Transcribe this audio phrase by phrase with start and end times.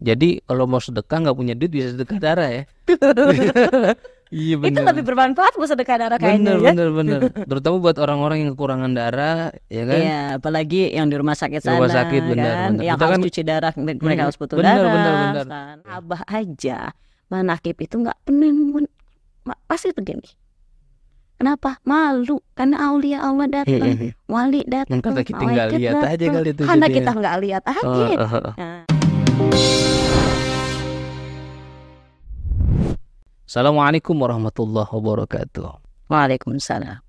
[0.00, 2.62] Jadi kalau mau sedekah nggak punya duit bisa sedekah darah ya.
[4.30, 6.70] iya Itu lebih bermanfaat buat sedekah darah kayaknya Bener ya.
[6.70, 7.20] bener bener.
[7.44, 9.98] Terutama buat orang-orang yang kekurangan darah, ya kan?
[9.98, 12.80] Iya, apalagi yang di rumah sakit sana, rumah sakit, benar, kan, benar.
[12.80, 14.90] yang Kita harus kan- cuci darah, mereka Hmm, harus butuh benar, darah.
[14.90, 15.46] benar, benar.
[15.46, 15.76] kan.
[15.84, 16.78] Abah aja,
[17.26, 18.86] manakib itu nggak pernah
[19.66, 20.30] pasti begini.
[21.34, 21.80] Kenapa?
[21.82, 24.12] Malu karena aulia Allah datang, Mm-mm.
[24.26, 26.32] wali datang, Karena kita nggak lihat aja datang.
[26.36, 27.80] kali itu Karena kita nggak lihat aja.
[27.82, 28.52] Oh, oh, oh.
[28.54, 28.80] Nah,
[33.50, 35.82] Assalamualaikum warahmatullahi wabarakatuh.
[36.06, 37.02] Waalaikumsalam.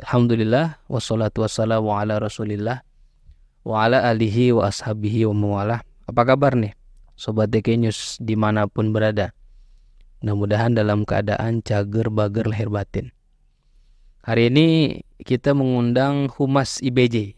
[0.00, 2.80] Alhamdulillah wassalatu wassalamu ala Rasulillah
[3.60, 5.80] wa ala alihi wa ashabihi wa mawalah.
[6.08, 6.72] Apa kabar nih
[7.12, 9.36] sobat DK News di mana pun berada?
[10.24, 13.12] Mudah-mudahan dalam keadaan cager bager lahir batin.
[14.24, 14.66] Hari ini
[15.20, 17.36] kita mengundang Humas IBJ.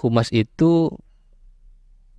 [0.00, 0.88] Humas itu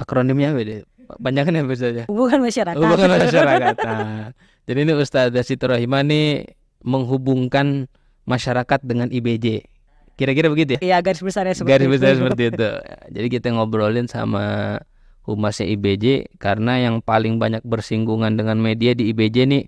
[0.02, 0.82] akronimnya apa deh?
[1.22, 2.04] Banyak kan ya saja.
[2.10, 2.80] Hubungan masyarakat.
[2.80, 3.76] Hubungan masyarakat.
[3.84, 4.32] Nah,
[4.66, 7.86] jadi ini Ustazah Siti Rohimah nih menghubungkan
[8.26, 9.68] masyarakat dengan IBJ.
[10.16, 10.80] Kira-kira begitu ya?
[10.82, 11.94] Iya, garis besarnya seperti Garis itu.
[11.98, 12.70] besar seperti itu.
[13.16, 14.78] Jadi kita ngobrolin sama
[15.26, 19.64] humasnya IBJ karena yang paling banyak bersinggungan dengan media di IBJ nih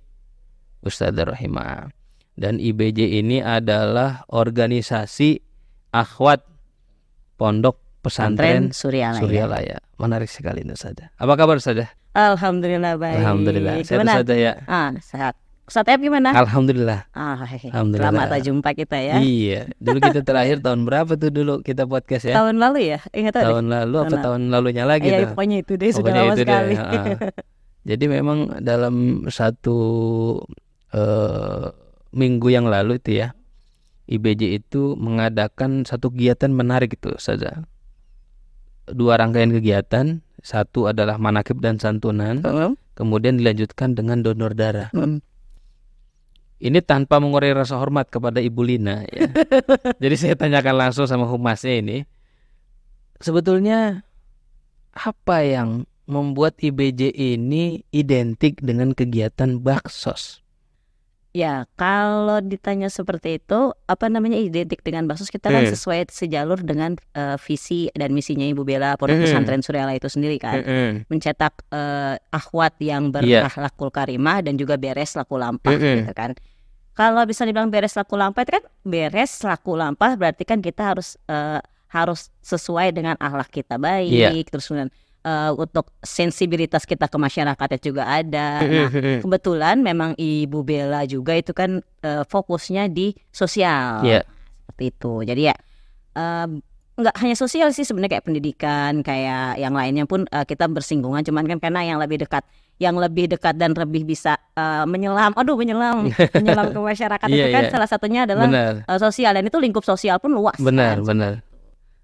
[0.86, 1.90] Ustazah Rohimah.
[2.34, 5.38] Dan IBJ ini adalah organisasi
[5.94, 6.42] akhwat
[7.38, 9.22] pondok Pesantren pesantren Suryalaya.
[9.24, 9.78] Suryalaya.
[10.04, 11.08] Menarik sekali itu saja.
[11.16, 11.88] Apa kabar saja?
[12.12, 13.24] Alhamdulillah baik.
[13.24, 13.74] Alhamdulillah.
[13.82, 14.54] Sehat saja ya.
[14.68, 15.34] Ah, sehat.
[15.64, 16.36] Ustaz Ep gimana?
[16.36, 17.08] Alhamdulillah.
[17.16, 18.12] Ah, Alhamdulillah.
[18.12, 19.16] Lama tak jumpa kita ya.
[19.18, 19.72] Iya.
[19.80, 22.36] Dulu kita terakhir tahun berapa tuh dulu kita podcast ya?
[22.36, 23.00] Tahun lalu ya?
[23.16, 23.48] Ingat tadi?
[23.48, 25.28] Tahun lalu apa Tahun tahun lalunya lagi Iya, tuh?
[25.32, 26.74] pokoknya itu deh sudah Pokoknya lama itu deh, sekali.
[26.76, 27.16] heeh.
[27.84, 28.96] Jadi memang dalam
[29.32, 29.78] satu
[30.92, 31.66] eh,
[32.14, 33.32] minggu yang lalu itu ya,
[34.06, 37.64] IBJ itu mengadakan satu kegiatan menarik itu saja.
[38.84, 42.76] Dua rangkaian kegiatan, satu adalah manakib dan santunan, Heeh.
[43.00, 44.92] kemudian dilanjutkan dengan donor darah.
[44.92, 45.24] Hmm.
[46.64, 49.28] Ini tanpa mengurangi rasa hormat kepada Ibu Lina ya.
[50.04, 52.08] Jadi saya tanyakan langsung sama humasnya ini.
[53.20, 54.04] Sebetulnya
[54.96, 60.43] apa yang membuat IBJ ini identik dengan kegiatan baksos?
[61.34, 65.74] Ya, kalau ditanya seperti itu, apa namanya identik dengan Baksos kita kan Hmm.
[65.74, 69.26] sesuai sejalur dengan eh, visi dan misinya Ibu Bella Pondok Hmm.
[69.26, 70.62] Pesantren Suryala itu sendiri kan.
[71.10, 73.50] Mencetak eh, akhwat yang Iya.
[73.50, 76.06] berakhlakul karimah dan juga beres laku lampah Hmm.
[76.06, 76.32] gitu kan.
[76.94, 81.18] Kalau bisa dibilang beres laku lampah itu kan beres laku lampah berarti kan kita harus
[81.26, 81.58] eh,
[81.90, 84.30] harus sesuai dengan akhlak kita baik Iya.
[84.46, 88.48] terus kemudian eh, untuk sensibilitas kita ke masyarakatnya juga ada.
[88.62, 89.20] Nah, Hmm.
[89.22, 94.22] kebetulan memang Ibu Bella juga itu kan eh, fokusnya di sosial Iya.
[94.62, 95.14] seperti itu.
[95.24, 95.56] Jadi ya
[96.14, 96.48] eh,
[96.94, 101.48] nggak hanya sosial sih sebenarnya kayak pendidikan kayak yang lainnya pun eh, kita bersinggungan cuman
[101.48, 102.46] kan karena yang lebih dekat
[102.78, 106.06] yang lebih dekat dan lebih bisa eh, menyelam aduh menyelam
[106.38, 107.72] menyelam ke masyarakat Iya, itu kan iya.
[107.72, 111.08] salah satunya adalah Benar, eh, sosial dan itu lingkup sosial pun luas benar, kan.
[111.08, 111.34] benar.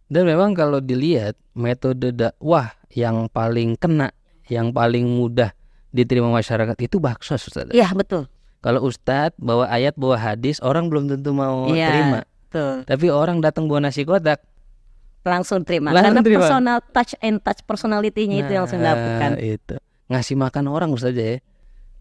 [0.09, 4.09] Dan memang kalau dilihat metode dakwah yang paling kena,
[4.45, 5.53] yang paling mudah
[5.87, 7.69] diterima masyarakat itu baksos, Ustaz.
[7.69, 8.25] iya betul
[8.59, 11.87] Kalau Ustadz bawa ayat, bawa hadis, orang belum tentu mau Iya.
[11.87, 12.19] terima.
[12.43, 14.43] betul Tapi orang datang bawa nasi kotak,
[15.21, 16.39] langsung terima Langsung karena terima.
[16.43, 19.75] personal touch and touch personality-nya itu yang langsung Nah, dapatkan itu
[20.07, 21.37] ngasih makan orang Ustaz aja ya.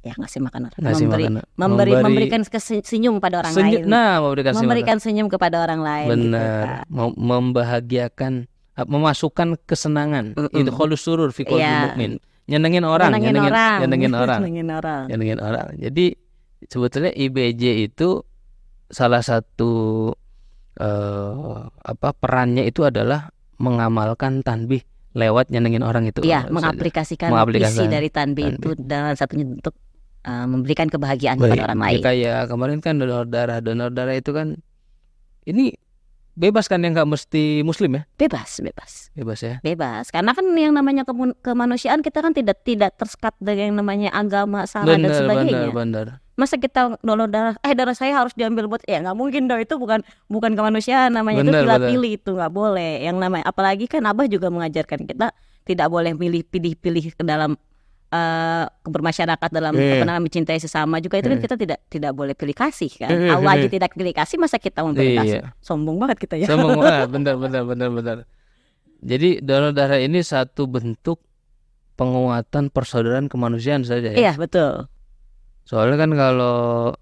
[0.01, 2.41] ya ngasih makan orang Ngasih memberi makan- memberi memberi- memberikan
[2.81, 4.63] senyum pada orang Senyum- lain Nah, memberikan senyum.
[4.65, 6.65] memberikan senyum kepada orang lain gitu, Benar.
[6.89, 10.37] Mem- membahagiakan ah, memasukkan kesenangan.
[10.37, 10.55] Mm-mm.
[10.55, 11.91] Itu kholus surur fi qalbi Iya.
[11.91, 12.13] mukmin.
[12.47, 14.41] Nyenengin orang, Nyenengin nyenengin orang nyenengin orang.
[14.41, 15.67] Nyenengin orang nyenengin orang.
[15.77, 16.07] Jadi
[16.65, 18.23] sebetulnya IBJ itu
[18.89, 19.73] salah satu
[20.77, 23.29] eh, apa perannya itu adalah
[23.59, 24.81] mengamalkan tanbih
[25.13, 26.23] lewat nyenengin orang itu.
[26.23, 26.47] Ustaz.
[26.49, 28.59] mengaplikasikan, Mengaplikasikan isi dari tanbih tanbih.
[28.61, 29.75] itu dalam satunya untuk
[30.23, 31.51] uh, memberikan kebahagiaan Baik.
[31.51, 32.01] kepada orang Ya, lain.
[32.01, 34.63] kayak kemarin kan donor darah, donor darah itu kan
[35.43, 35.75] ini
[36.39, 38.03] bebas kan yang nggak mesti muslim ya?
[38.15, 39.59] Bebas, bebas, Bebas ya.
[39.61, 40.15] bebas.
[40.15, 41.03] Karena kan yang namanya
[41.43, 45.75] kemanusiaan kita kan tidak tidak tersekat dengan yang namanya agama, sara dan sebagainya.
[45.75, 46.07] benar, benar.
[46.39, 49.75] Masa kita donor darah, eh darah saya harus diambil buat, ya nggak mungkin dong itu
[49.75, 53.03] bukan bukan kemanusiaan namanya itu Benar, pilih-pilih itu nggak boleh.
[53.03, 55.35] Yang namanya apalagi kan Abah juga mengajarkan kita
[55.67, 57.59] tidak boleh milih pilih-pilih ke dalam
[58.09, 60.01] eh bermasyarakat dalam Eh.
[60.01, 61.45] apa namanya mencintai sesama juga itu kan Eh.
[61.45, 63.09] kita tidak tidak boleh pilih kasih kan.
[63.09, 65.41] Eh, eh, Allah aja tidak pilih kasih masa kita mau pilih kasih.
[65.41, 65.53] Iya.
[65.61, 66.47] Sombong banget kita ya.
[66.47, 68.17] Sama ah, benar, benar, benar, benar.
[68.99, 71.21] Jadi donor darah ini satu bentuk
[71.95, 74.17] penguatan persaudaraan kemanusiaan saja ya.
[74.17, 74.89] Iya betul.
[75.63, 76.97] Soalnya kan kalau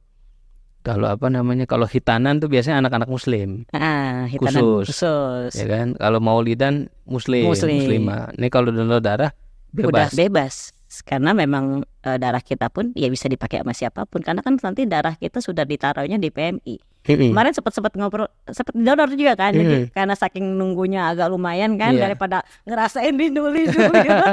[0.82, 5.02] kalau apa namanya kalau hitanan tuh biasanya anak-anak muslim Ah, hitanan Khusus.
[5.02, 5.52] khusus.
[5.54, 7.74] ya kan kalau maulidan muslim Muslim.
[7.78, 9.30] muslimah ini kalau donor darah
[9.72, 10.75] udah bebas.
[11.00, 11.64] Karena memang
[12.00, 15.38] eh, darah kita pun ya bisa dipakai sama siapa pun karena kan nanti darah kita
[15.38, 16.76] sudah ditaruhnya di PMI.
[17.06, 17.30] Mm-mm.
[17.30, 19.54] Kemarin sempat sempat ngobrol sempat donor juga kan.
[19.54, 19.94] Jadi Hmm.
[19.94, 22.02] karena saking nunggunya agak lumayan kan Iya.
[22.02, 24.24] daripada ngerasain lindu-lindu gitu.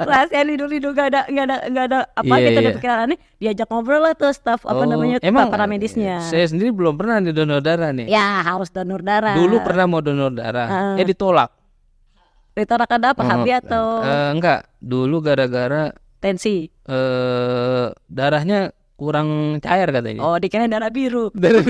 [0.00, 2.72] Ngerasain lindu-lindu gak ada gak ada gak ada apa Iya, gitu ada iya.
[2.72, 6.24] pikiran aneh diajak ngobrol lah tuh staff apa Oh, namanya emang para medisnya.
[6.24, 8.08] Saya sendiri belum pernah nih donor darah nih.
[8.08, 9.36] Ya harus donor darah.
[9.36, 10.96] Dulu pernah mau donor darah, Ah.
[10.96, 11.52] eh ditolak.
[12.52, 13.22] Ditolak ada apa?
[13.22, 16.68] Oh, atau eh, enggak, dulu gara-gara tensi?
[16.84, 20.20] eh darahnya kurang cair katanya.
[20.20, 21.28] Oh dikira darah biru.
[21.32, 21.62] Darah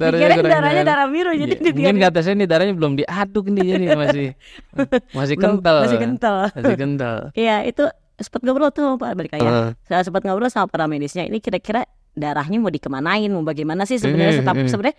[0.00, 0.86] darahnya Dikira darahnya cair.
[0.86, 4.26] darah biru jadi Iya, Mungkin kata saya nih darahnya belum diaduk nih jadi masih
[5.18, 5.76] masih Belum- kental.
[5.82, 6.36] Masih kental.
[6.50, 7.16] Masih kental.
[7.34, 7.82] Iya itu
[8.16, 9.40] sempat ngobrol tuh Pak balik ya.
[9.40, 9.68] Heeh.
[9.84, 11.22] Saya sempat ngobrol sama para medisnya.
[11.22, 11.84] Ini kira-kira
[12.14, 14.40] darahnya mau dikemanain, mau bagaimana sih sebenarnya?
[14.40, 14.70] Mhm.
[14.70, 14.96] sebenarnya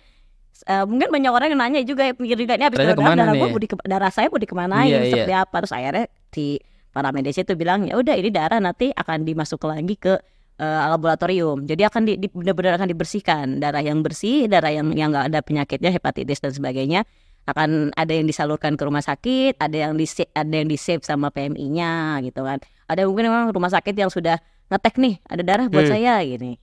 [0.62, 3.42] eh, mungkin banyak orang yang nanya juga ya pikir juga ini habis darah, darah nih?
[3.44, 5.42] mau di, darah saya mau dikemanain Iya, seperti iya.
[5.42, 6.46] apa terus akhirnya di
[6.90, 10.16] para medis itu bilang ya udah ini darah nanti akan dimasuk lagi ke
[10.56, 15.10] eh, laboratorium jadi akan di, di- benar-benar akan dibersihkan darah yang bersih darah yang yang
[15.10, 17.04] nggak ada penyakitnya hepatitis dan sebagainya
[17.44, 20.02] akan ada yang disalurkan ke rumah sakit ada yang di
[20.32, 24.40] ada yang di save sama PMI-nya gitu kan ada mungkin memang rumah sakit yang sudah
[24.66, 25.94] ngetek nih ada darah buat Hmm.
[25.94, 26.58] saya gini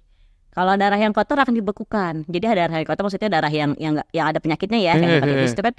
[0.53, 3.97] kalau darah yang kotor akan dibekukan jadi ada darah yang kotor maksudnya darah yang yang
[4.13, 5.55] yang ada penyakitnya ya kayak hmm, hepatitis hmm.
[5.57, 5.73] itu kan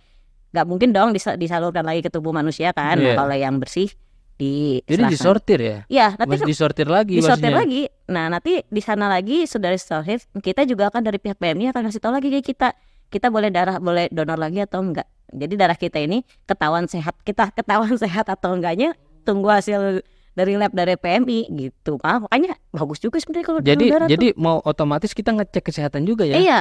[0.55, 3.17] nggak mungkin dong disa- disalurkan lagi ke tubuh manusia kan Nah, Iya.
[3.19, 3.91] kalau yang bersih
[4.35, 5.79] di Jadi disortir ya?
[5.87, 7.63] Iya, nanti kan disortir lagi disortir maksudnya?
[7.63, 7.83] lagi.
[8.11, 12.03] Nah, nanti di sana lagi sudah disortir, kita juga akan dari pihak PMI akan kasih
[12.03, 12.75] tahu lagi ke kita.
[13.11, 15.07] Kita boleh darah boleh donor lagi atau enggak.
[15.31, 20.03] Jadi darah kita ini ketahuan sehat, kita ketahuan sehat atau enggaknya tunggu hasil
[20.35, 21.97] dari lab dari PMI gitu.
[22.03, 26.27] Ah, makanya bagus juga sebenarnya kalau Jadi darah jadi mau otomatis kita ngecek kesehatan juga
[26.27, 26.35] tuh.
[26.35, 26.37] ya?
[26.43, 26.61] Iya,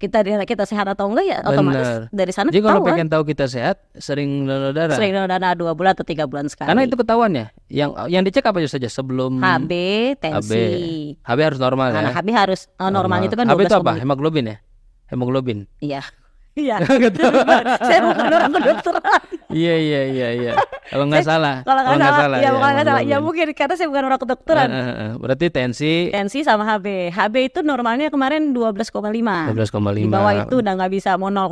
[0.00, 2.08] kita kita sehat atau enggak ya otomatis Benar.
[2.08, 4.96] dari sana Jadi kalau pengen tahu kita sehat, sering donor darah.
[4.96, 6.72] sering donor darah dua bulan atau tiga bulan sekali.
[6.72, 7.46] Karena itu ketahuan ya.
[7.68, 9.72] Yang yang dicek apa saja sebelum HB,
[10.16, 10.64] tensi.
[11.20, 12.00] HB harus normal ya.
[12.08, 13.84] Nah, HB harus oh, normalnya itu kan HB itu 12,5.
[13.84, 13.92] apa?
[14.00, 14.56] Hemoglobin ya?
[15.12, 15.68] Hemoglobin.
[15.84, 16.00] Iya.
[16.52, 16.76] Iya.
[17.88, 19.20] Saya bukan orang kedokteran.
[19.48, 20.52] Iya iya iya iya.
[20.88, 21.64] Kalau nggak salah.
[21.64, 23.02] Kalau nggak salah, ya bukan nggak salah.
[23.02, 24.68] Ya mungkin karena saya bukan orang kedokteran.
[24.68, 25.12] Eh, eh, eh.
[25.16, 27.08] Berarti tensi Tensi sama HB.
[27.08, 29.48] HB itu normalnya kemarin 12,5.
[29.48, 29.96] 12,5.
[29.96, 31.48] Di bawah itu udah nggak bisa mau 0,1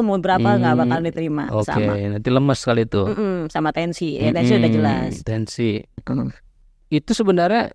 [0.00, 1.92] mau berapa nggak Hmm, bakal diterima Oke, sama.
[1.94, 3.02] nanti lemes kali itu.
[3.06, 4.18] Mm-mm, sama tensi.
[4.18, 5.12] Ya, tensi udah Mm-mm, jelas.
[5.22, 5.70] Tensi.
[6.88, 7.70] Itu sebenarnya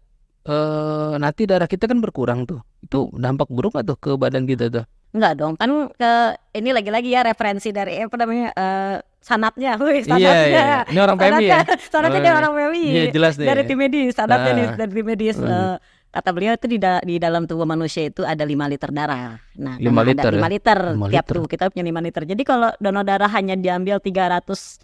[0.45, 2.60] eh nanti darah kita kan berkurang tuh.
[2.80, 4.86] Itu dampak buruk tuh ke badan kita tuh?
[5.16, 6.12] Enggak dong, kan ke
[6.54, 9.80] ini lagi-lagi ya referensi dari apa namanya eh, sanatnya.
[9.82, 10.44] Wih, Iya sanatnya.
[10.46, 10.68] iya.
[10.86, 11.60] Ini orang PMI ya?
[11.64, 12.34] Sanatnya, sanatnya Oh, iya.
[12.36, 12.84] orang PMI.
[12.86, 13.48] Iya jelas deh.
[13.48, 14.76] dari tim medis, sanatnya nih Ah.
[14.76, 15.36] dari tim medis.
[15.36, 15.48] Hmm.
[15.48, 15.76] eh,
[16.12, 19.36] kata beliau itu di, da- di dalam tubuh manusia itu ada 5 liter darah.
[19.58, 20.40] Nah, Lima karena liter ada ya?
[20.40, 21.34] 5 liter Lima tiap liter.
[21.34, 22.22] tubuh kita punya 5 liter.
[22.26, 24.80] Jadi kalau donor darah hanya diambil 300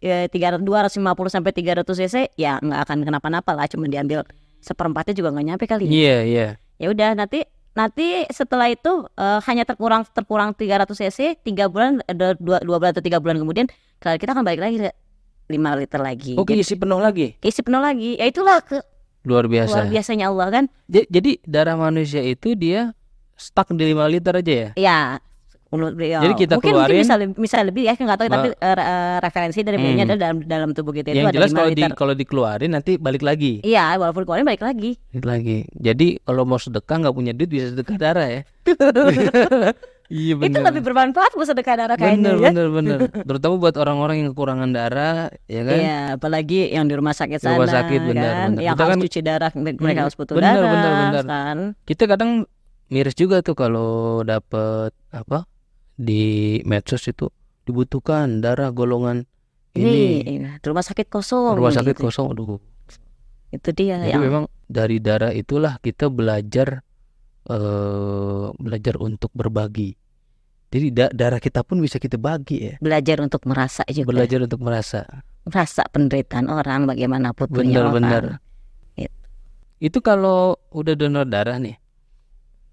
[0.00, 4.26] eh, 300 250 sampai 300 cc ya nggak akan kenapa-napa lah, cuma diambil
[4.58, 5.86] seperempatnya juga nggak nyampe kali.
[5.86, 6.48] Iya iya.
[6.78, 12.36] Ya udah nanti nanti setelah itu eh, hanya terkurang terkurang 300 cc tiga bulan ada
[12.36, 13.66] dua, dua bulan atau tiga bulan kemudian
[13.96, 16.32] kalau kita akan balik lagi 5 liter lagi.
[16.34, 17.36] Oke Jadi, isi penuh lagi.
[17.38, 18.16] isi penuh lagi.
[18.16, 18.80] Ya itulah ke
[19.22, 19.70] Luar biasa.
[19.70, 20.64] luar biasanya Allah kan.
[20.86, 22.90] Ja- Jadi darah manusia itu dia
[23.34, 24.68] stuck di 5 liter aja ya?
[24.74, 24.98] Ya.
[25.72, 26.20] Menurut beliau.
[26.20, 28.76] Jadi kita mungkin, keluarin- mungkin bisa, lebih- bisa lebih ya nggak tahu Ma- tapi eh,
[29.18, 30.14] referensi dari beliaunya Hmm.
[30.14, 33.58] dalam dalam tubuh kita itu Yang jelas 5 kalau di kalau dikeluarin nanti balik lagi.
[33.62, 35.00] Iya, walaupun keluarin balik lagi.
[35.10, 35.58] Balik lagi.
[35.72, 38.42] Jadi kalau mau sedekah nggak punya duit bisa sedekah darah ya.
[40.12, 42.48] iya Itu lebih bermanfaat buat sedekah darah kayaknya Bener ya.
[42.50, 42.98] bener bener.
[43.28, 45.16] Terutama buat orang-orang yang kekurangan darah,
[45.46, 45.78] ya kan?
[45.78, 48.60] Iya, apalagi yang di rumah sakit sana rumah sakit, benar, kan, benar.
[48.60, 51.24] yang Kita harus kan- cuci darah, mereka Hmm, harus butuh benar, darah, benar, benar.
[51.24, 51.56] kan.
[51.82, 52.30] Kita kadang
[52.86, 53.90] miris juga tuh kalau
[54.22, 55.48] dapet apa
[55.96, 56.22] di
[56.64, 57.28] medsos itu
[57.62, 59.24] dibutuhkan darah golongan
[59.72, 60.48] Ini, ini.
[60.60, 61.56] rumah sakit kosong.
[61.56, 62.04] Rumah sakit gitu.
[62.08, 62.60] kosong, aduh.
[63.48, 66.84] Itu dia Jadi yang memang dari darah itulah kita belajar
[67.48, 69.96] eh belajar untuk berbagi.
[70.72, 72.74] Jadi da- darah kita pun bisa kita bagi ya.
[72.80, 75.04] belajar untuk merasa juga, Belajar untuk merasa.
[75.44, 77.96] merasa penderitaan orang bagaimanapun punya orang.
[78.00, 78.24] Benar-benar.
[79.82, 81.74] Itu kalau udah donor darah nih,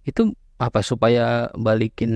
[0.05, 2.11] itu apa supaya balikin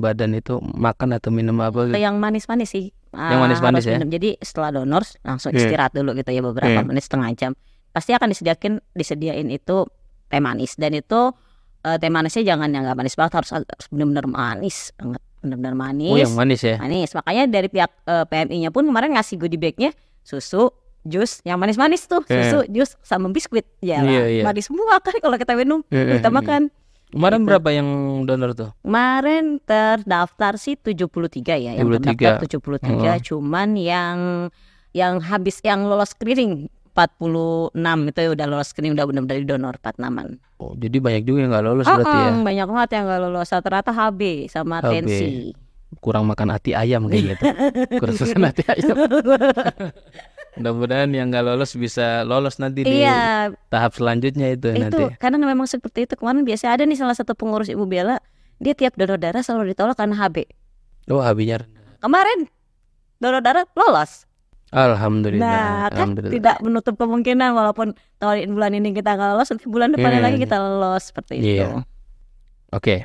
[0.00, 1.92] badan itu makan atau minum apa?
[1.92, 2.00] gitu?
[2.00, 2.88] Yang manis-manis sih.
[3.12, 3.96] Yang ah, manis-manis harus ya?
[4.00, 4.08] minum.
[4.08, 5.68] Jadi setelah donor langsung Iya.
[5.68, 6.88] istirahat dulu gitu ya beberapa Iya.
[6.88, 7.52] menit setengah jam.
[7.92, 9.84] Pasti akan disediakan disediain itu
[10.32, 11.36] teh manis dan itu
[11.84, 16.12] eh, teh manisnya jangan yang nggak manis banget harus, harus benar-benar manis banget benar-benar manis.
[16.14, 16.76] Oh yang manis ya?
[16.80, 17.10] manis.
[17.12, 20.70] Makanya dari pihak eh, PMI-nya pun kemarin ngasih goodie bag-nya susu,
[21.02, 22.48] jus, yang manis-manis tuh, Iya.
[22.48, 23.66] susu, jus sama biskuit.
[23.82, 24.42] Ya lah, Iya, iya.
[24.46, 26.36] manis semua kan kalau kita minum, Iya, kita iya.
[26.40, 26.62] makan.
[27.12, 27.48] Kemarin Gitu.
[27.48, 27.88] berapa yang
[28.24, 28.70] donor tuh?
[28.80, 32.40] Kemarin terdaftar sih 73 ya, yang 73.
[32.40, 33.18] terdaftar 73, Oh.
[33.22, 34.18] cuman yang
[34.92, 37.72] yang habis yang lolos screening 46
[38.06, 40.36] itu udah lolos screening udah benar-benar di donor 46an.
[40.56, 42.30] Oh, jadi banyak juga yang nggak lolos Oh, berarti ya.
[42.38, 44.88] banyak banget yang gak lolos rata-rata HB sama HB.
[44.90, 45.28] tensi.
[45.98, 47.44] Kurang makan hati ayam kayak gitu.
[48.00, 48.96] Kurang susun hati ayam.
[50.52, 55.16] Mudah-mudahan yang nggak lolos bisa lolos nanti di iya, tahap selanjutnya itu, itu nanti.
[55.16, 58.20] karena memang seperti itu kemarin biasa ada nih salah satu pengurus Ibu Bella
[58.60, 60.44] dia tiap donor darah selalu ditolak karena HB.
[61.08, 61.64] Oh, rendah.
[62.04, 62.38] Kemarin
[63.16, 64.28] donor darah lolos.
[64.72, 65.44] Alhamdulillah.
[65.44, 66.32] Nah, kan Alhamdulillah.
[66.32, 70.26] tidak menutup kemungkinan walaupun tahun bulan ini kita nggak lolos, nanti bulan depannya Hmm.
[70.32, 71.48] lagi kita lolos seperti itu.
[71.60, 71.84] Iya.
[72.72, 73.04] Oke.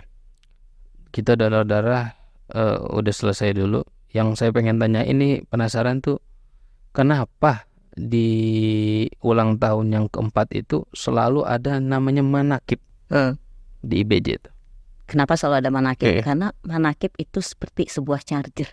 [1.11, 2.15] Kita donor darah
[2.47, 3.83] eh, udah selesai dulu.
[4.15, 6.23] Yang saya pengen tanya ini penasaran tuh
[6.97, 8.29] kenapa di
[9.21, 12.81] ulang tahun yang keempat itu selalu ada namanya manakib
[13.79, 14.49] di IBJ itu.
[15.05, 16.09] Kenapa selalu ada manakib?
[16.09, 16.21] Iya.
[16.25, 18.67] Karena manakib itu seperti sebuah charger.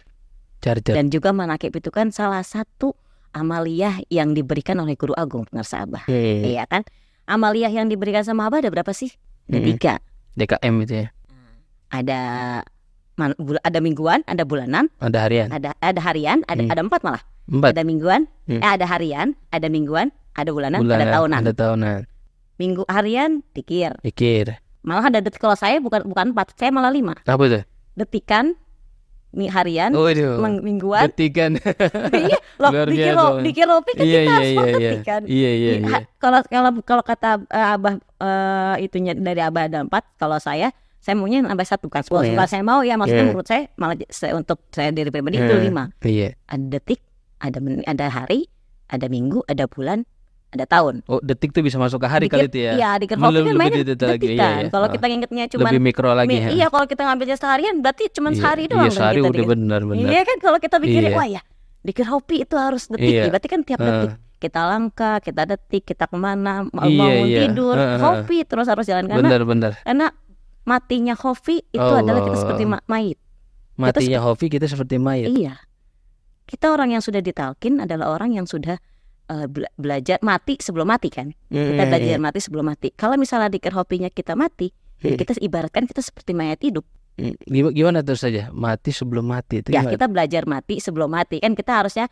[0.59, 0.97] Charger.
[0.97, 2.97] Dan juga manakib itu kan salah satu
[3.31, 6.09] amaliyah yang diberikan oleh Guru Agung Pengarsa Abah.
[6.09, 6.59] Iya.
[6.59, 6.83] Iya kan?
[7.25, 9.13] Amaliyah yang diberikan sama Abah ada berapa sih?
[9.47, 9.69] Ada Mm-mm.
[9.77, 9.95] tiga.
[10.35, 11.09] DKM itu ya.
[11.89, 12.21] Ada
[13.15, 15.49] man- bul- ada mingguan, ada bulanan, Ada harian.
[15.55, 16.73] ada ada harian, ada Hmm.
[16.75, 17.23] ada empat malah.
[17.45, 17.77] Empat.
[17.77, 18.59] Ada mingguan, Hmm.
[18.59, 21.41] eh, ada harian, ada mingguan, ada bulanan, Bulan ada tahunan.
[21.41, 21.99] Ada tahunan.
[22.55, 23.93] Minggu harian dikir.
[24.01, 24.57] Pikir.
[24.81, 27.17] Malah ada detik kalau saya bukan bukan empat, saya malah lima.
[27.21, 27.61] Apa itu?
[27.95, 28.53] Detikan,
[29.31, 30.25] mi- harian, Oh, itu.
[30.61, 31.05] mingguan.
[31.07, 31.57] Detikan.
[32.15, 33.09] iya, loh, Luar di biasa.
[33.09, 34.73] kilo, di kilo kan Iya kita iya harus iya iya.
[34.75, 35.23] detik kan.
[35.25, 35.99] Iya iya Iya, iya.
[36.17, 41.15] Kalau kalau kalau kata eh, abah eh, itunya dari abah ada empat, kalau saya saya
[41.15, 42.01] maunya nambah satu kan.
[42.09, 42.47] Oh, Kalau ya.
[42.47, 43.31] saya mau ya maksudnya Iya.
[43.31, 45.61] menurut saya malah saya, untuk saya diri pribadi itu Hmm.
[45.63, 45.85] lima.
[46.01, 46.33] Iya.
[46.47, 47.01] Ada detik,
[47.45, 48.49] ada men- ada hari,
[48.87, 50.09] ada minggu, ada bulan,
[50.49, 51.05] ada tahun.
[51.05, 52.73] Oh, detik tuh bisa masuk ke hari kali itu ya.
[52.75, 54.57] Iya, di kan mainnya lagi, detik iya, kan.
[54.57, 54.71] iya.
[54.71, 54.93] Kalau Ah.
[54.93, 56.49] kita ingetnya cuma Lebih mikro lagi ya.
[56.49, 59.37] iya kalau kita ngambilnya seharian berarti cuma Iya, sehari doang Iya, kan sehari kita udah
[59.37, 59.53] dikit.
[59.53, 60.09] benar benar.
[60.09, 61.17] Iya kan kalau kita pikirin Iya.
[61.17, 61.43] wah ya
[61.83, 63.21] dikir hobi itu harus detik Iya.
[63.21, 63.29] ya.
[63.29, 63.87] berarti kan tiap Ah.
[63.87, 67.41] detik kita langkah, kita detik, kita ke mana, mau Iya, bangun iya.
[67.43, 67.97] tidur, ah.
[67.99, 69.73] hobi terus harus jalan karena Benar benar.
[69.81, 70.07] karena
[70.63, 72.41] matinya hobi itu adalah kita Allah.
[72.41, 73.19] seperti ma- mayit.
[73.75, 75.29] Matinya Hovi kita seperti mayat.
[75.29, 75.59] Iya.
[76.45, 78.77] Kita orang yang sudah ditalkin adalah orang yang sudah
[79.49, 81.33] bela- belajar mati sebelum mati kan.
[81.49, 82.93] Kita Hmm, belajar mati sebelum mati.
[82.93, 84.69] Kalau misalnya dikir hobinya kita mati,
[85.01, 85.19] ya Hmm.
[85.19, 86.85] kita ibaratkan kita seperti mayat hidup.
[87.17, 88.51] Hmm, gim- Gimana terus saja?
[88.51, 89.93] Mati sebelum mati itu Ya gimana?
[89.93, 92.07] kita belajar mati sebelum mati kan kita harusnya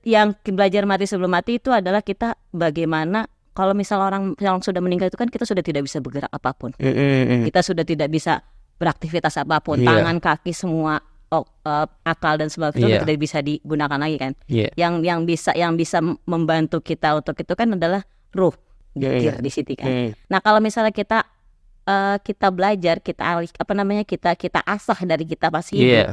[0.00, 5.10] yang belajar mati sebelum mati itu adalah kita bagaimana kalau misal orang yang sudah meninggal
[5.10, 6.70] itu kan kita sudah tidak bisa bergerak apa pun.
[6.78, 7.44] Hmm, hmm, hmm.
[7.50, 8.40] Kita sudah tidak bisa
[8.76, 9.88] beraktivitas apa pun, Iya.
[9.90, 12.96] tangan, kaki semua oh, eh, akal dan sebagainya Iya.
[13.02, 14.32] sudah tidak bisa digunakan lagi kan.
[14.46, 14.68] Iya.
[14.74, 18.02] Yang yang bisa yang bisa membantu kita untuk itu kan adalah
[18.32, 18.54] ruh.
[18.96, 19.88] Iya, Dikir di situ kan.
[19.90, 20.10] Hmm.
[20.32, 21.26] Nah, kalau misalnya kita
[21.84, 24.02] eh, kita belajar, kita alih apa namanya?
[24.02, 25.84] kita kita asah dari kita pas hidup.
[25.84, 26.06] Iya.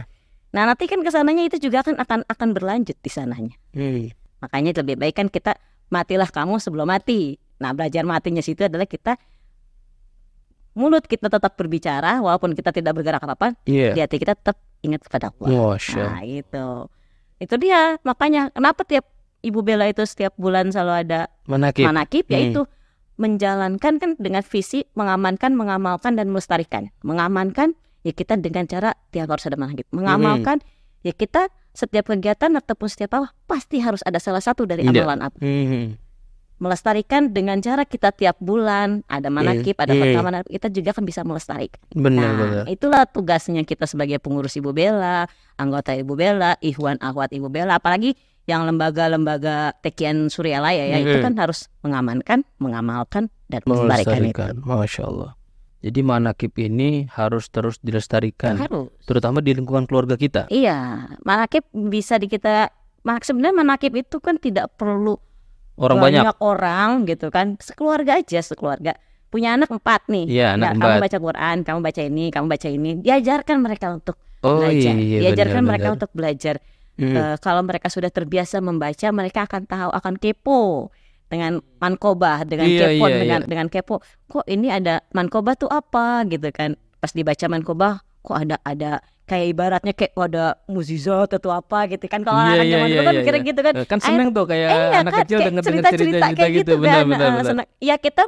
[0.53, 3.55] Nah, nanti kan ke sananya itu juga akan akan akan berlanjut di sananya.
[3.73, 4.13] Hmm.
[4.43, 5.57] Makanya lebih baik kan kita
[5.89, 7.39] matilah kamu sebelum mati.
[7.57, 9.15] Nah, belajar matinya situ adalah kita
[10.73, 13.93] mulut kita tetap berbicara walaupun kita tidak bergerak apa-apa, Iya.
[13.93, 15.73] di hati kita tetap ingat kepada Allah.
[15.79, 16.03] Masya.
[16.05, 16.67] Nah, itu.
[17.39, 17.97] Itu dia.
[18.03, 19.07] Makanya kenapa tiap
[19.41, 21.83] Ibu Bella itu setiap bulan selalu ada Manakib.
[21.83, 22.35] manakib Hmm.
[22.35, 22.61] yaitu
[23.13, 26.89] menjalankan kan dengan visi mengamankan, mengamalkan dan melestarikan.
[27.03, 29.85] Mengamankan ya kita dengan cara tiap harus ada manakib.
[29.91, 30.59] Mengamalkan
[31.03, 35.03] ya kita setiap kegiatan ataupun setiap apa pasti harus ada salah satu dari Iya.
[35.03, 35.37] amalan apa.
[35.41, 35.97] Hmm.
[36.63, 39.99] Melestarikan dengan cara kita tiap bulan ada manakib, ada Hmm.
[39.99, 41.83] pertama kita juga kan bisa melestarikan.
[41.91, 42.63] Benar Nah, benar.
[42.71, 45.27] itulah tugasnya kita sebagai pengurus Ibu Bella,
[45.59, 48.15] anggota Ibu Bella, Ikhwan Akhwat Ibu Bella, apalagi
[48.47, 51.23] yang lembaga-lembaga Tekian Suryalaya ya itu Mhm.
[51.27, 54.31] kan harus mengamankan, mengamalkan dan melestarikan itu.
[54.31, 54.53] Melestarikan.
[54.63, 55.31] Masya Allah.
[55.83, 58.87] Jadi manakib ini harus terus dilestarikan, Harus.
[59.03, 60.47] terutama di lingkungan keluarga kita.
[60.47, 62.71] Iya, manakib bisa di kita
[63.03, 65.19] sebenarnya manakib itu kan tidak perlu
[65.73, 66.23] Orang banyak.
[66.37, 68.93] orang gitu kan, sekeluarga aja sekeluarga.
[69.33, 70.29] Punya anak empat nih.
[70.29, 70.85] Iya, anak Nah, empat.
[70.85, 72.89] kamu baca Quran, kamu baca ini, kamu baca ini.
[73.01, 74.15] Diajarkan mereka untuk
[74.45, 74.93] Oh belajar.
[74.93, 75.97] iya, Diajarkan benar, mereka benar.
[75.97, 76.55] untuk belajar.
[76.93, 77.15] Hmm.
[77.17, 80.93] Eh, kalau mereka sudah terbiasa membaca, mereka akan tahu, akan kepo
[81.25, 83.95] dengan mankobah, dengan Iya, kepo, iya, dengan dengan kepo.
[84.29, 86.77] Kok ini ada mankobah tuh apa gitu kan?
[87.01, 92.21] Pas dibaca mankobah, kok ada ada kayak ibaratnya kayak ada mukjizat atau apa gitu kan?
[92.21, 93.49] Kalau Iya, anak iya, zaman dulu iya, kan iya, mikirnya iya.
[93.49, 93.73] gitu kan?
[93.73, 96.93] Eh, kan seneng tuh kayak Eh, iya anak kan, kecil denger cerita-cerita kayak gitu benar
[96.93, 97.05] kan.
[97.07, 97.45] benar benar.
[97.47, 97.67] senang.
[97.79, 98.21] Ya kita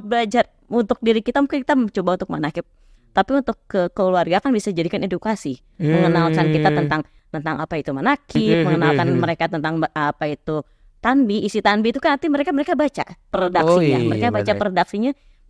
[0.00, 2.64] belajar untuk diri kita mungkin kita mencoba untuk manakib.
[3.12, 6.78] Tapi untuk ke keluarga kan bisa jadikan edukasi, mengenalkan kita Hmm.
[6.80, 9.22] tentang tentang apa itu manakib, Hmm, mengenalkan hmm, hmm.
[9.24, 10.64] mereka tentang apa itu
[11.02, 14.60] tanbi, isi tanbi itu kan nanti mereka mereka baca redaksinya, Oh, iya, mereka baca benar.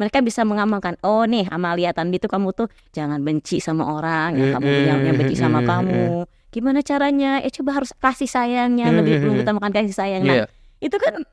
[0.02, 0.98] Mereka bisa mengamalkan.
[1.06, 4.98] Oh nih amalia tanbi itu kamu tuh jangan benci sama orang, yang kamu Hmm, yang,
[5.06, 10.22] yang benci sama kamu, gimana caranya ya coba harus kasih sayangnya lebih mengutamakan kasih sayang
[10.22, 10.46] nah Iya.
[10.82, 11.24] itu kan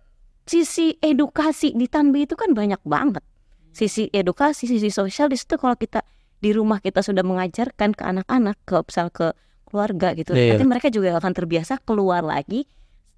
[0.46, 3.20] sisi edukasi di Tanbi itu kan banyak banget
[3.70, 6.02] sisi edukasi sisi sosial di situ kalau kita
[6.40, 9.36] di rumah kita sudah mengajarkan ke anak-anak ke misal ke
[9.68, 10.56] keluarga gitu Iya.
[10.56, 12.64] nanti mereka juga akan terbiasa keluar lagi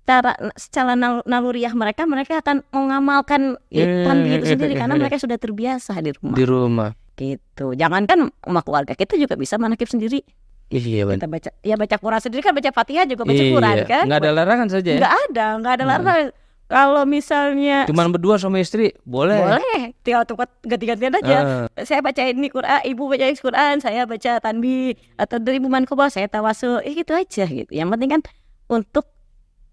[0.01, 4.81] secara secara nal- naluriah mereka mereka akan mengamalkan ya, Hmm, Tanbi itu hmm, sendiri hmm,
[4.81, 5.01] karena hmm.
[5.01, 6.89] mereka sudah terbiasa di rumah Di rumah.
[7.13, 10.25] gitu jangankan sama keluarga kita juga bisa manakib sendiri
[10.67, 11.15] Iya benar.
[11.17, 13.86] kita baca ya baca Quran sendiri kan baca Fatihah juga baca Quran Iya.
[13.86, 14.98] kan Nggak ada larangan saja ya.
[14.98, 15.91] nggak ada nggak ada Hmm.
[15.91, 16.24] larangan
[16.65, 19.36] kalau misalnya Cuman berdua sama istri boleh.
[19.38, 24.31] boleh tinggal tukar ganti-gantian aja Ah, saya baca ini Quran ibu baca Quran saya baca
[24.39, 28.22] tanbi atau dari ibu mankoba saya tawasul eh, gitu aja gitu yang penting kan
[28.65, 29.11] untuk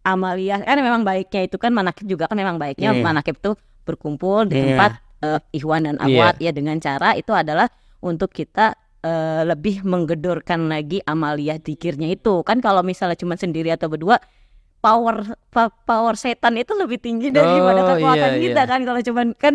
[0.09, 0.61] amalia.
[0.63, 2.97] Kan memang baiknya itu kan manakib juga kan memang baiknya.
[2.97, 3.05] Hmm.
[3.05, 4.65] manakib tuh berkumpul di Iya.
[4.73, 6.07] tempat eh, ihwan dan Iya.
[6.07, 7.67] awat ya dengan cara itu adalah
[8.01, 12.43] untuk kita eh, lebih menggedorkan lagi amalia dikirnya itu.
[12.43, 14.19] Kan kalau misalnya cuma sendiri atau berdua
[14.79, 15.39] power
[15.87, 18.71] power setan itu lebih tinggi daripada Oh, kekuatan iya, kita iya.
[18.71, 18.81] kan.
[18.83, 19.55] Kalau cuman kan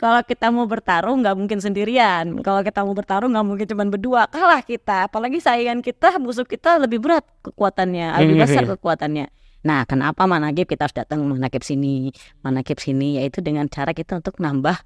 [0.00, 2.40] kalau kita mau bertarung nggak mungkin sendirian.
[2.40, 4.22] Kalau kita mau bertarung nggak mungkin cuman berdua.
[4.32, 5.10] Kalah kita.
[5.10, 9.28] Apalagi saingan kita musuh kita lebih berat kekuatannya lebih besar kekuatannya
[9.60, 14.40] nah kenapa manakib kita harus datang manakib sini manakib sini yaitu dengan cara kita untuk
[14.40, 14.80] nambah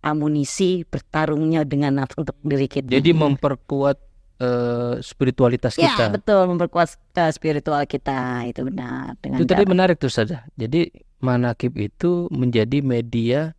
[0.00, 3.96] amunisi bertarungnya dengan nafsu untuk diri kita Jadi memperkuat
[4.40, 6.04] eh, spiritualitas ya kita.
[6.16, 6.88] betul memperkuat
[7.20, 10.48] uh, spiritual kita itu benar dengan Itu tadi menarik tuh saja.
[10.56, 10.88] Jadi
[11.20, 13.52] manakib itu menjadi media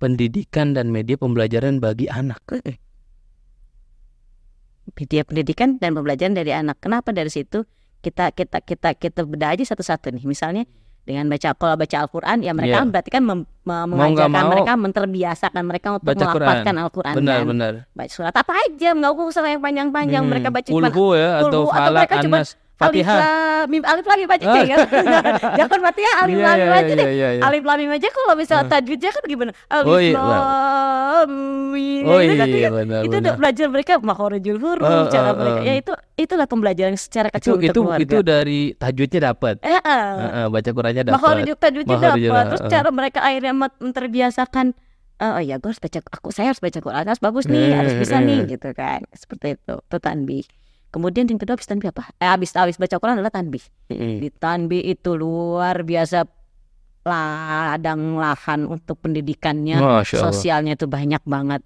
[0.00, 2.40] pendidikan dan media pembelajaran bagi anak.
[4.96, 6.80] media pendidikan dan pembelajaran dari anak.
[6.80, 10.24] Kenapa dari situ kita kita kita kita bedah aja satu-satu nih.
[10.24, 10.64] Misalnya
[11.02, 12.90] dengan baca kalau baca Al-Qur'an ya mereka Iya.
[12.90, 17.14] berarti kan mem- me- Mau nggak mengajarkan mau, mereka menterbiasakan mereka untuk baca melafalkan Al-Qur'an
[17.14, 17.46] Benar kan.
[17.46, 17.72] benar.
[17.94, 21.70] Baca surat apa aja nggak usah yang panjang-panjang Hmm, mereka baca Kulhu ya atau Kulhu,
[21.70, 24.52] atau falak mereka cuma anas Alif lam mim alif lam mim baca Ah.
[24.52, 24.76] deh ya.
[25.56, 27.06] Jangan Fatihah alif Iya, lam mim iya, aja deh.
[27.06, 27.42] iya, iya, iya.
[27.42, 28.70] Alif lam mim aja kalau misalnya Ah.
[28.70, 29.52] tajwidnya kan gimana?
[29.66, 31.30] Alif Oh, iya, lam
[31.70, 32.02] mim.
[32.04, 35.60] Oh Itu iya dia- benar itu udah belajar mereka makhorijul huruf Ah, cara ah, mereka
[35.62, 38.04] ya itu itulah pembelajaran secara Itu kecil untuk itu keluarga.
[38.04, 39.54] itu dari tajwidnya dapat.
[39.60, 40.12] eh, ah.
[40.18, 41.14] Heeh, baca Qurannya dapat.
[41.16, 44.66] makhorijul tajwidnya dapat terus cara mereka akhirnya menterbiasakan
[45.16, 47.96] eh, oh iya gue harus baca aku saya harus baca Quran harus bagus nih harus
[47.96, 50.44] bisa nih gitu kan seperti itu itu tanbih
[50.96, 53.60] kemudian yang kedua habis tanbih apa eh habis habis baca Quran adalah tanbih
[53.92, 54.16] Mm-mm.
[54.24, 56.24] di tanbih itu luar biasa
[57.06, 61.62] ladang lahan untuk pendidikannya sosialnya itu banyak banget.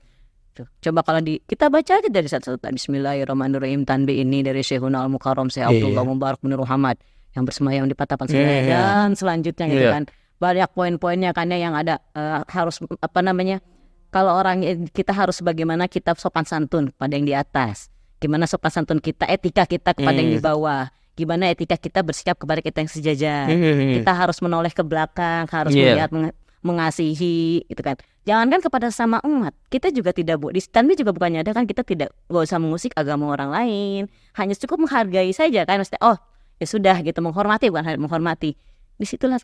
[0.50, 5.00] Tuh, coba kalau di kita baca aja dari satu satu Bismillahirrahmanirrahim tanbi ini dari Syekhuna
[5.00, 5.70] Al Mukarram Syekh Iya.
[5.80, 6.98] Abdullah Mubarak bin Muhammad
[7.32, 8.78] yang bersemayam di Patapan Iya, Siraya iya.
[8.82, 9.92] dan selanjutnya gitu Iya.
[9.94, 10.04] kan.
[10.40, 13.62] Banyak poin-poinnya kan ya yang ada eh, harus apa namanya?
[14.10, 17.88] Kalau orang kita harus bagaimana kita sopan santun pada yang di atas.
[18.20, 20.46] Gimana sopan santun kita, etika kita kepada yang di Hmm.
[20.46, 20.92] bawah.
[21.16, 23.96] Gimana etika kita bersikap kepada kita yang sejajar Mm-mm.
[23.96, 25.96] kita harus menoleh ke belakang, harus Iya.
[25.96, 27.96] melihat menge- mengasihi gitu kan.
[28.22, 31.80] Jangankan kepada sama umat, kita juga tidak bu di stand juga bukannya ada kan kita
[31.82, 34.02] tidak gak usah mengusik agama orang lain,
[34.36, 36.16] hanya cukup menghargai saja kan maksudnya oh
[36.56, 38.52] ya sudah gitu menghormati bukan menghormati.
[38.96, 39.40] Di situlah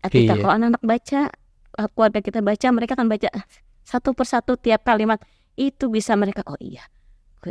[0.00, 0.40] etika Iya.
[0.40, 1.20] kalau anak-anak baca
[1.76, 3.28] eh, keluarga kita baca mereka akan baca
[3.82, 5.18] satu persatu tiap kalimat
[5.54, 6.86] itu bisa mereka oh iya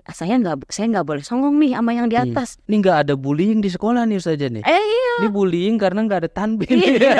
[0.08, 2.30] saya nggak saya nggak boleh songong nih sama yang di Hmm.
[2.30, 2.62] atas.
[2.64, 4.62] Ini nggak ada bullying di sekolah nih saja nih.
[4.62, 5.14] Eh iya.
[5.20, 6.70] Ini bullying karena nggak ada tanbih.
[6.70, 7.14] Iya.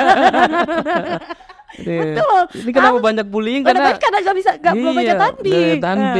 [1.72, 2.18] Iya.
[2.18, 2.66] Betul.
[2.66, 5.52] Ini kenapa banyak bullying Karena karena nggak bisa nggak baca Iya, nggak ada tanbih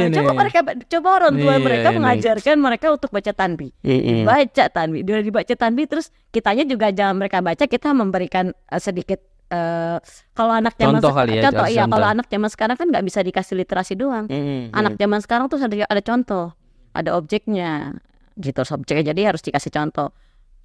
[0.01, 0.37] Nah, coba nih.
[0.39, 1.97] mereka coba orang tua Iya, mereka ini.
[1.99, 3.69] mengajarkan mereka untuk baca tanbih.
[3.83, 4.23] Mm-mm.
[4.23, 9.19] Baca tanbih, dia dibaca tanbih terus kitanya juga jangan mereka baca kita memberikan eh, sedikit
[9.51, 9.97] eh,
[10.31, 13.19] kalau anak zaman Contoh kali ya, contoh iya kalau anak zaman sekarang kan nggak bisa
[13.19, 14.25] dikasih literasi doang.
[14.31, 14.71] Mm-mm.
[14.71, 16.55] Anak zaman sekarang tuh ada ada contoh,
[16.95, 17.99] ada objeknya
[18.39, 20.15] gitu objeknya jadi harus dikasih contoh.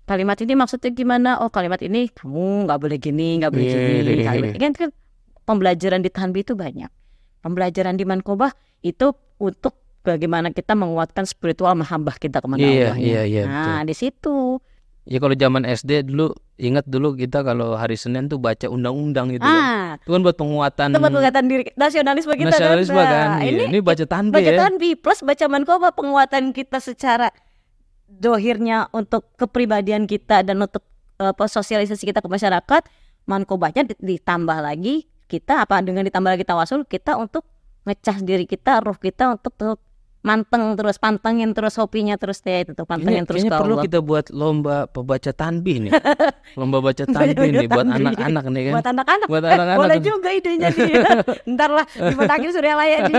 [0.06, 1.42] Kalimat ini maksudnya gimana?
[1.42, 4.12] Oh kalimat ini kamu nggak boleh gini, nggak boleh Iya, gini.
[4.22, 4.60] iya, Kalimat iya.
[4.62, 4.90] kan, kan
[5.42, 6.90] pembelajaran di Tanbi itu banyak.
[7.42, 8.54] Pembelajaran di Mankobah
[8.86, 9.10] itu
[9.42, 12.96] untuk bagaimana kita menguatkan spiritual mahambah kita kepada Iya, Allah.
[13.02, 14.62] iya, iya, Nah di situ.
[15.06, 19.38] Ya kalau zaman SD dulu ingat dulu kita kalau hari Senin tuh baca undang-undang itu
[19.38, 19.54] kan.
[19.54, 22.52] Ah, Itu kan buat penguatan tempat penguatan diri nasionalisme kita kan.
[22.52, 23.28] nasionalisme kan.
[23.32, 24.58] Nah, Iya, ini Ini baca tanbih baca ya.
[24.58, 27.30] tanbi plus baca mankoba penguatan kita secara
[28.04, 30.82] dohirnya untuk kepribadian kita dan untuk
[31.16, 32.82] apa sosialisasi kita ke masyarakat
[33.24, 37.46] mankobanya di- ditambah lagi kita apa dengan ditambah lagi tawasul kita untuk
[37.82, 39.54] ngecas diri kita ruh kita untuk
[40.26, 43.84] manteng terus pantengin terus hobinya terus ya itu tuh pantengin Kayaknya, terus ke perlu Allah.
[43.86, 45.92] kita buat lomba pembaca tanbih nih.
[46.58, 48.72] lomba baca tanbih nih buat anak-anak nih kan.
[48.74, 49.78] buat anak-anak Buat Eh, anak-anak.
[49.78, 50.92] boleh juga idenya nih
[51.54, 53.14] ntar lah di Matakin Surya Laya nih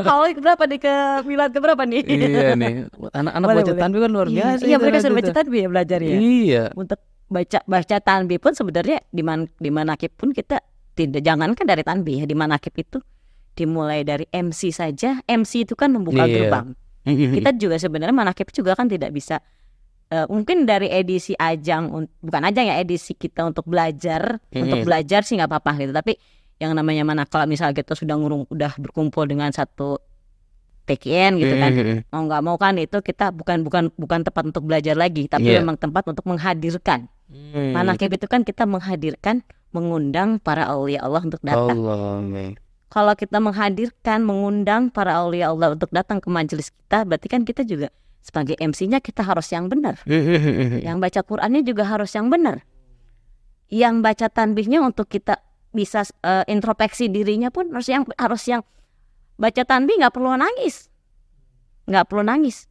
[0.00, 2.72] haul berapa nih ke Milad ke berapa nih iya nih.
[3.10, 4.62] Anak-anak baca tanbih kan luar Iya, biasa.
[4.64, 5.36] iya mereka sudah baca tuh.
[5.36, 6.64] tanbih ya belajar ya Iya.
[6.72, 10.62] untuk baca baca tanbih pun sebenarnya di man di manakib pun kita
[10.92, 13.02] tidak jangankan dari tanbih ya di manakib itu
[13.54, 16.50] dimulai dari MC saja MC itu kan membuka Iya.
[16.50, 16.66] gerbang
[17.04, 19.38] kita juga sebenarnya manakib juga kan tidak bisa
[20.08, 24.86] eh, mungkin dari edisi ajang bukan ajang ya edisi kita untuk belajar untuk Mm-mm.
[24.86, 26.16] belajar sih nggak apa-apa gitu tapi
[26.56, 29.98] yang namanya mana kalau misalnya kita sudah ngurung udah berkumpul dengan satu
[30.84, 31.70] TKN gitu kan
[32.08, 35.64] mau nggak mau kan itu kita bukan bukan bukan tempat untuk belajar lagi tapi Iya.
[35.64, 37.72] memang tempat untuk menghadirkan Hmm.
[37.72, 39.40] manakib itu kan kita menghadirkan
[39.72, 42.20] mengundang para aulia Allah untuk datang Allah.
[42.94, 47.66] Kalau kita menghadirkan, mengundang para aulia Allah untuk datang ke majelis kita, berarti kan kita
[47.66, 47.90] juga
[48.22, 49.98] sebagai MC-nya kita harus yang benar.
[50.78, 52.62] Yang baca Qur'annya juga harus yang benar.
[53.66, 55.42] Yang baca tanbihnya untuk kita
[55.74, 58.62] bisa eh, introspeksi dirinya pun harus yang harus yang
[59.42, 60.86] baca tanbih nggak perlu nangis,
[61.90, 62.70] nggak perlu nangis.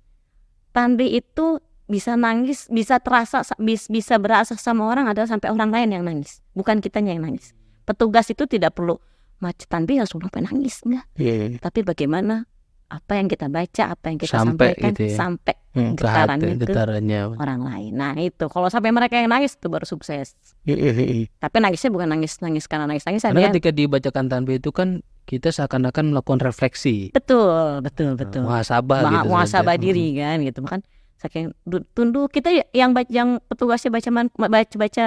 [0.71, 1.59] Tanbih itu
[1.91, 6.39] bisa nangis, bisa terasa, bis- bisa berasa sama orang adalah sampai orang lain yang nangis,
[6.55, 7.51] bukan kitanya yang nangis.
[7.83, 8.95] Petugas itu tidak perlu
[9.35, 11.57] baca tanbih langsung sampai nangis, enggak Iya.
[11.59, 12.45] tapi bagaimana
[12.85, 15.15] apa yang kita baca, apa yang kita Sampai sampaikan gitu ya.
[15.15, 16.65] sampai Hmm, ke Getarannya hati, itu.
[16.67, 17.19] getarannya.
[17.33, 17.91] orang lain.
[17.91, 20.37] Nah itu kalau sampai mereka yang nangis itu baru sukses.
[20.63, 25.49] Tapi nangisnya bukan nangis nangis karena nangis nangis Karena ketika dibacakan tanbih itu kan kita
[25.49, 27.09] seakan-akan melakukan refleksi.
[27.09, 28.43] betul betul betul.
[28.43, 29.27] Muhasabah Maha gitu.
[29.27, 30.79] muhasabah diri kan gitu kan
[31.15, 35.05] saking du- tunduk kita ya- yang baca yang petugasnya baca man, baca baca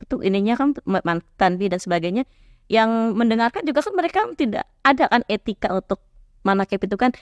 [0.00, 2.26] itu ininya kan ma- man- tanbih dan sebagainya
[2.72, 6.00] yang mendengarkan juga kan mereka tidak ada kan etika untuk
[6.40, 7.12] manakib itu kan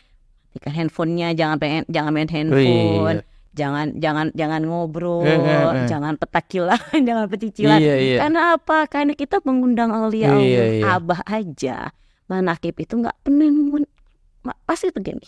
[0.49, 3.27] etika handphonenya jangan pengen jangan main Oh, handphone iya.
[3.51, 5.43] jangan jangan jangan ngobrol Eh, eh,
[5.75, 5.87] eh.
[5.91, 8.17] jangan petakilan jangan pecicilan Iya, iya.
[8.23, 10.85] karena apa karena kita mengundang aulia Iya, Allah iya.
[10.95, 11.77] abah aja
[12.31, 13.51] manakib itu nggak pernah
[14.63, 15.27] pasti begini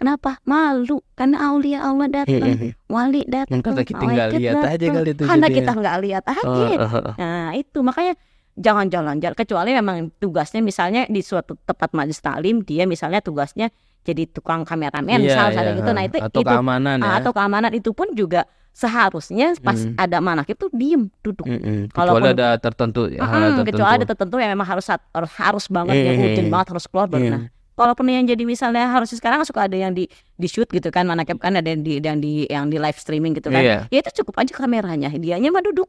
[0.00, 4.94] kenapa malu karena aulia Allah datang wali datang Mungkin kita nggak lihat aja datang.
[4.96, 7.14] kali itu karena kita nggak lihat aja Oh, oh, oh.
[7.14, 8.16] nah itu makanya
[8.54, 14.26] jangan jalan-jalan kecuali memang tugasnya misalnya di suatu tempat majelis taklim dia misalnya tugasnya jadi
[14.26, 17.06] tukang kameramen Iya, misal iya, misalnya gitu nah itu atau itu keamanan ya.
[17.06, 19.94] Ah, atau keamanan itu pun juga seharusnya pas Hmm.
[19.96, 21.88] ada manakib tuh diem duduk Mm-mm.
[21.88, 23.68] Kalaupun- Kecuali ada tertentu ya, Mm-mm, tertentu.
[23.70, 24.86] kecuali ada tertentu yang memang harus
[25.38, 26.26] harus, banget yang Hmm.
[26.26, 27.32] urgent banget harus keluar baru Hmm.
[27.32, 31.04] nah kalaupun yang jadi misalnya harus sekarang suka ada yang di di shoot gitu kan
[31.04, 33.78] manakib kan ada yang di yang di yang di live streaming gitu kan Iya.
[33.86, 35.88] ya itu cukup aja kameranya dianya mah duduk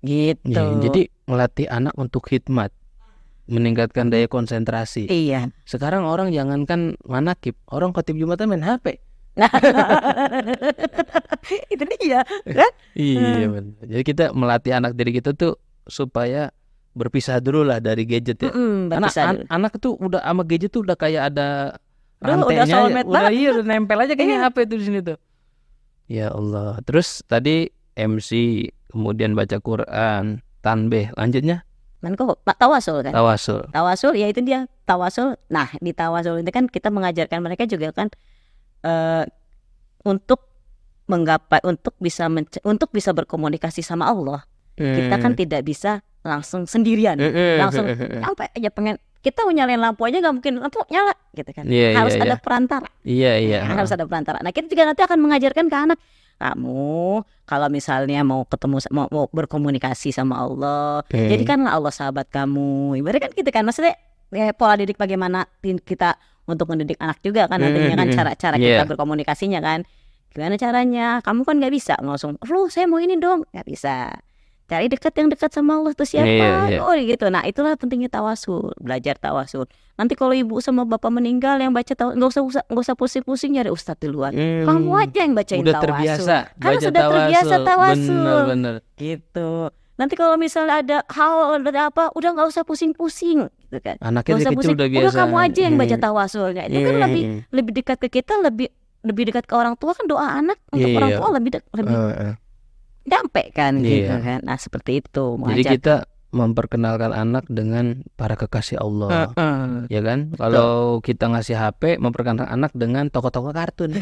[0.00, 2.72] gitu Iya, jadi melatih anak untuk khidmat,
[3.44, 5.04] meningkatkan daya konsentrasi.
[5.06, 9.02] iya Sekarang orang jangankan manakib, orang khotib jumatan main HP.
[9.34, 9.46] nah
[11.70, 13.72] itu dia kan Iya benar.
[13.80, 16.48] Jadi kita melatih anak diri kita tuh supaya
[16.92, 18.50] berpisah dulu lah dari gadget ya.
[18.50, 21.46] Mm-mm, Karena an- anak tuh udah sama gadget tuh udah kayak ada
[22.18, 22.72] Udah- udah rantainya, aja.
[22.74, 24.46] soulmate udah iya udah nempel aja kayaknya Iya.
[24.50, 25.16] HP tuh di sini tuh.
[26.08, 26.76] Ya Allah.
[26.82, 28.30] Terus tadi MC,
[28.88, 31.68] kemudian baca Quran, tanbih, lanjutnya?
[31.98, 33.10] Kok Pak tawasul kan?
[33.10, 33.74] Tawasul.
[33.74, 35.34] tawasul ya itu dia tawasul.
[35.50, 38.06] Nah di tawasul itu kan kita mengajarkan mereka juga kan
[38.86, 39.26] eh
[40.06, 40.46] untuk
[41.10, 42.30] menggapai untuk bisa
[42.62, 44.46] untuk bisa berkomunikasi sama Allah.
[44.78, 47.18] Kita kan tidak bisa langsung sendirian.
[47.58, 47.90] Langsung
[48.22, 51.66] sampai aja pengen kita mau nyalain lampu aja nggak mungkin lampu nyala gitu kan.
[51.66, 52.38] Iya, harus iya, ada iya.
[52.38, 52.88] perantara.
[53.02, 53.58] Iya iya.
[53.66, 54.38] Ya, harus ada perantara.
[54.38, 55.98] Nah kita juga nanti akan mengajarkan ke anak
[56.38, 61.02] kamu kalau misalnya mau ketemu mau, mau berkomunikasi sama Allah.
[61.10, 61.28] Hmm.
[61.28, 62.96] jadikanlah Allah sahabat kamu.
[62.96, 63.62] Ibaratnya kan gitu kan.
[63.66, 63.94] Maksudnya
[64.30, 66.14] ya, pola didik bagaimana kita
[66.48, 68.80] untuk mendidik anak juga kan nantinya kan Hmm, cara-cara Iya.
[68.80, 69.82] kita berkomunikasinya kan.
[70.32, 71.06] Gimana caranya?
[71.24, 73.44] Kamu kan nggak bisa langsung lu saya mau ini dong.
[73.52, 74.12] Nggak bisa
[74.68, 76.78] cari dekat yang dekat sama Allah tuh siapa Iya, iya.
[76.78, 81.72] oh gitu nah itulah pentingnya tawasul belajar tawasul nanti kalau ibu sama bapak meninggal yang
[81.72, 84.62] baca tawasul nggak usah nggak usah pusing-pusing nyari ustadz di luar Hmm.
[84.62, 88.12] kamu aja yang bacain udah tawasul terbiasa Karena baca sudah terbiasa tawasul.
[88.14, 88.74] Bener bener.
[88.94, 89.50] gitu
[89.94, 94.52] nanti kalau misalnya ada hal ada apa udah nggak usah pusing-pusing gitu kan Anaknya usah
[94.52, 95.16] pusing udah biasa.
[95.18, 96.04] kamu aja yang baca Hmm.
[96.04, 97.02] tawasulnya itu kan Hmm.
[97.02, 98.68] lebih lebih dekat ke kita lebih
[99.00, 101.18] lebih dekat ke orang tua kan doa anak untuk orang Iya.
[101.18, 102.34] tua lebih dek- lebih Eh, eh.
[103.08, 104.20] Dampe kan gitu Iya.
[104.20, 105.94] kan nah seperti itu Jadi mengajak kita
[106.28, 109.32] memperkenalkan anak dengan para kekasih Allah.
[109.32, 109.88] Heeh.
[109.88, 110.36] Ya kan?
[110.36, 113.96] Kalau kita ngasih HP, memperkenalkan anak dengan tokoh-tokoh kartun.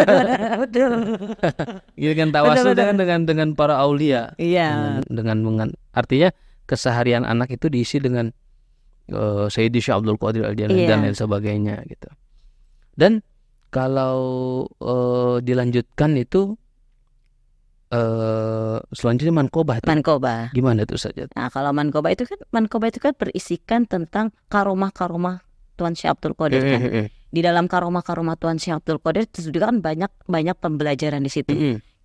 [0.64, 1.20] betul
[2.00, 4.32] Gitu kan tawasul dengan dengan dengan para aulia.
[4.36, 6.32] iya Dengan, dengan artinya
[6.64, 8.32] keseharian anak itu diisi dengan
[9.12, 10.88] uh, Sayyidi Syekh Abdul Qadir Al Jailani Iya.
[10.88, 12.08] dan lain sebagainya gitu.
[12.96, 13.20] Dan
[13.68, 14.16] kalau
[14.80, 16.56] eh, dilanjutkan itu
[17.86, 19.88] eh selanjutnya mankoba tuh.
[19.88, 20.50] Mankoba.
[20.50, 21.30] Gimana tuh saja?
[21.34, 25.46] Nah, kalau mankoba itu kan mankoba itu kan berisikan tentang karomah-karomah
[25.76, 26.80] Tuan Syekh Abdul Qadir kan.
[27.30, 31.52] Di dalam karomah-karomah Tuan Syekh Abdul Qadir itu juga kan banyak banyak pembelajaran di situ.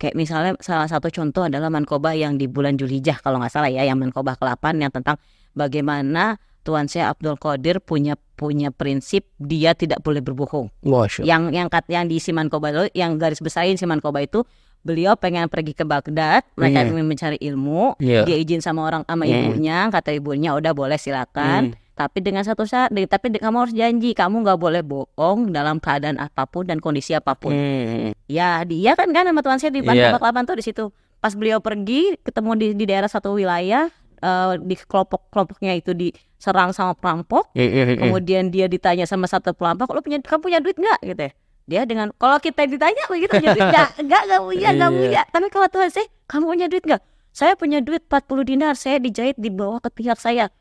[0.01, 3.85] Kayak misalnya salah satu contoh adalah mankoba yang di bulan Julhijjah kalau nggak salah ya,
[3.85, 5.21] yang mankoba ke-8 yang tentang
[5.53, 10.69] bagaimana Tuan Syekh Abdul Qadir punya punya prinsip dia tidak boleh berbohong.
[10.85, 14.45] Masya Yang yang kat yang di Simankoba itu yang garis besarin Simankoba itu
[14.81, 16.89] beliau pengen pergi ke Baghdad, mereka Iya.
[16.89, 18.25] ingin mencari ilmu, Iya.
[18.25, 19.33] dia izin sama orang sama Hmm.
[19.53, 21.77] ibunya, kata ibunya udah boleh silakan.
[21.91, 26.49] Tapi dengan satu syarat, tapi kamu harus janji kamu nggak boleh bohong dalam keadaan apa
[26.49, 27.53] pun dan kondisi apa pun.
[27.53, 28.17] Hmm.
[28.25, 29.81] Ya dia kan kan sama Tuan Syekh di.
[29.85, 30.89] Banten Kelapan tuh di situ.
[31.21, 33.85] Pas beliau pergi ketemu di, di daerah satu wilayah
[34.17, 37.53] eh, di kelompok kelompoknya itu diserang sama perampok.
[37.53, 38.01] Hmm.
[38.01, 41.31] Kemudian dia ditanya sama satu perampok, lu punya kamu punya duit nggak gitu ya?
[41.63, 43.89] Dia dengan kalau kita ditanya begitu punya duit nggak?
[44.01, 44.99] Nggak nggak punya nggak Iya.
[44.99, 45.21] punya.
[45.25, 47.01] Tapi kalau Tuhan saya kamu punya duit nggak?
[47.31, 50.51] Saya punya duit 40 dinar, saya dijahit di bawah ketiak saya.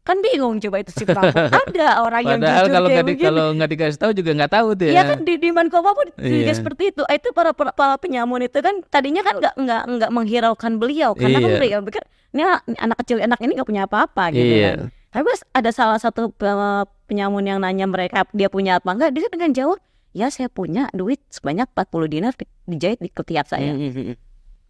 [0.00, 1.04] Kan bingung coba itu si.
[1.60, 3.26] Ada orang yang jujur kalau kayak di, begini.
[3.26, 4.92] kalau nggak dikasih tahu juga nggak tahu tuh ya.
[4.92, 6.54] Iya kan di di Mankoba pun juga Iya.
[6.56, 7.02] seperti itu.
[7.04, 11.12] Ah, Itu para, para para penyamun itu kan tadinya kan nggak nggak nggak menghiraukan beliau
[11.12, 11.58] karena kan Iya.
[11.58, 12.42] beliau pikir ini
[12.74, 14.70] anak- kecil anak ini nggak punya apa-apa gitu Iya.
[14.72, 14.78] kan.
[15.10, 19.50] Tapi ada salah satu eh, penyamun yang nanya mereka dia punya apa enggak, dia dengan
[19.52, 19.78] jawab,
[20.12, 24.14] "Ya saya punya duit sebanyak 40 dinar di- dijahit di ketiak saya." Hmm.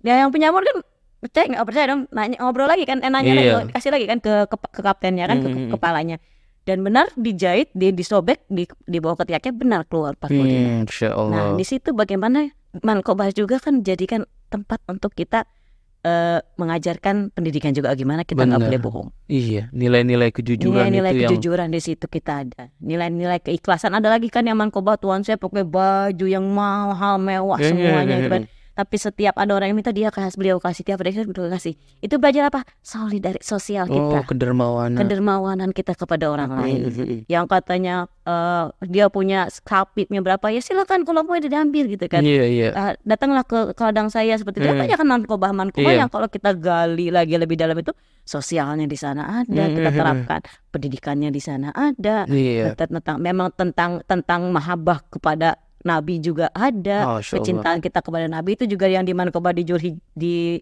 [0.01, 0.77] Dia yang penyamun kan
[1.21, 3.41] percaya nggak percaya dong nanya ngobrol lagi kan eh, nanya Iya.
[3.61, 5.71] lagi kasih lagi kan ke ke, ke kaptennya kan ke, ke Mm-mm.
[5.71, 6.17] kepalanya
[6.65, 10.73] dan benar dijahit di disobek di di bawah ketiaknya benar keluar 40 dinar.
[10.73, 15.45] Hmm, Masya Nah, di situ bagaimana Mankobah juga kan jadikan tempat untuk kita
[16.05, 19.09] eh, mengajarkan pendidikan juga gimana kita nggak boleh bohong.
[19.29, 22.63] Iya, nilai-nilai kejujuran Nilai-nilai itu yang kejujuran di situ kita ada.
[22.81, 27.69] Nilai-nilai keikhlasan ada lagi kan yang Mankobah tuan saya pakai baju yang mahal mewah Iya,
[27.73, 28.43] semuanya iya, gitu kan.
[28.71, 31.75] Tapi setiap ada orang yang minta dia kasih beliau kasih tiap hari beliau kasih.
[32.01, 32.65] Itu belajar apa?
[32.81, 34.31] Solidaritas sosial Oh, kita.
[34.31, 34.97] kedermawanan.
[34.97, 36.81] Kedermawanan kita kepada orang lain.
[36.89, 37.19] Hmm.
[37.27, 42.23] Yang katanya eh, dia punya kapitnya berapa ya silakan kalau mau diambil gitu kan.
[42.23, 42.69] Iya, iya.
[42.71, 44.71] Uh, datanglah ke, ladang saya seperti itu.
[44.71, 46.07] Banyak kan mankobah mankobah Iya.
[46.07, 47.91] yang kalau kita gali lagi lebih dalam itu
[48.23, 49.99] sosialnya di sana ada, Hmm, kita hmm, hmm.
[49.99, 52.25] terapkan pendidikannya di sana ada.
[52.31, 52.79] Iya.
[52.79, 57.21] Tentang, tentang memang tentang tentang mahabbah kepada Nabi juga ada.
[57.21, 57.25] Allah.
[57.25, 60.61] Kecintaan kita kepada Nabi itu juga yang di mankobah di Julhi, di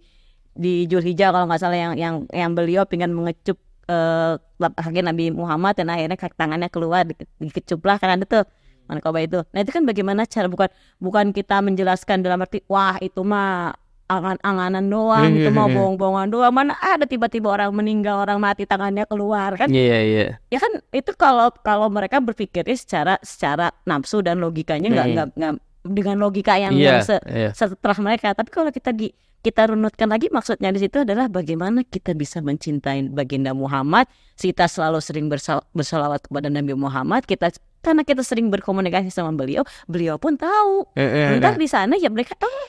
[0.55, 5.79] di Julhijjah kalau nggak salah yang yang yang beliau pengen mengecup eh kaki Nabi Muhammad
[5.81, 8.45] dan akhirnya kaki tangannya keluar di- dikecup lah kan ada tuh
[8.91, 9.41] mankobah itu.
[9.55, 10.69] Nah itu kan bagaimana cara bukan
[11.01, 13.73] bukan kita menjelaskan dalam arti wah itu mah
[14.09, 16.51] angan-anganan doang, itu mah bohong-bohongan doang.
[16.51, 19.69] Mana ada tiba-tiba orang meninggal, orang mati tangannya keluar kan?
[19.69, 20.27] Iya, iya.
[20.49, 25.15] Ya kan itu kalau kalau mereka berpikirnya secara secara nafsu dan logikanya nggak Hmm.
[25.15, 25.53] nggak nggak
[25.85, 27.51] dengan logika yang, Iya, yang se- iya.
[27.53, 28.33] setelah mereka.
[28.33, 33.07] Tapi kalau kita di kita runutkan lagi maksudnya di situ adalah bagaimana kita bisa mencintai
[33.09, 34.09] baginda Muhammad.
[34.35, 37.23] Kita selalu sering bersal- bersalawat kepada Nabi Muhammad.
[37.23, 40.91] Kita karena kita sering berkomunikasi sama beliau, beliau pun tahu.
[40.99, 42.67] Eh, eh, Entar di sana ya mereka eh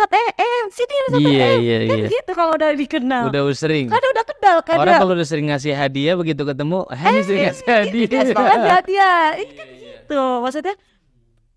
[0.00, 2.08] Ustaz eh eh sini Ustaz Iya, eh iya, kan iya.
[2.08, 3.22] gitu kalau udah dikenal.
[3.28, 3.86] Udah sering.
[3.86, 7.42] Kan udah kenal kan Orang kalau udah sering ngasih hadiah begitu ketemu, eh ini sering
[7.46, 8.08] ngasih hadiah.
[8.16, 9.12] Iya, semangat ya.
[9.36, 10.22] Ini kan gitu.
[10.40, 10.74] Maksudnya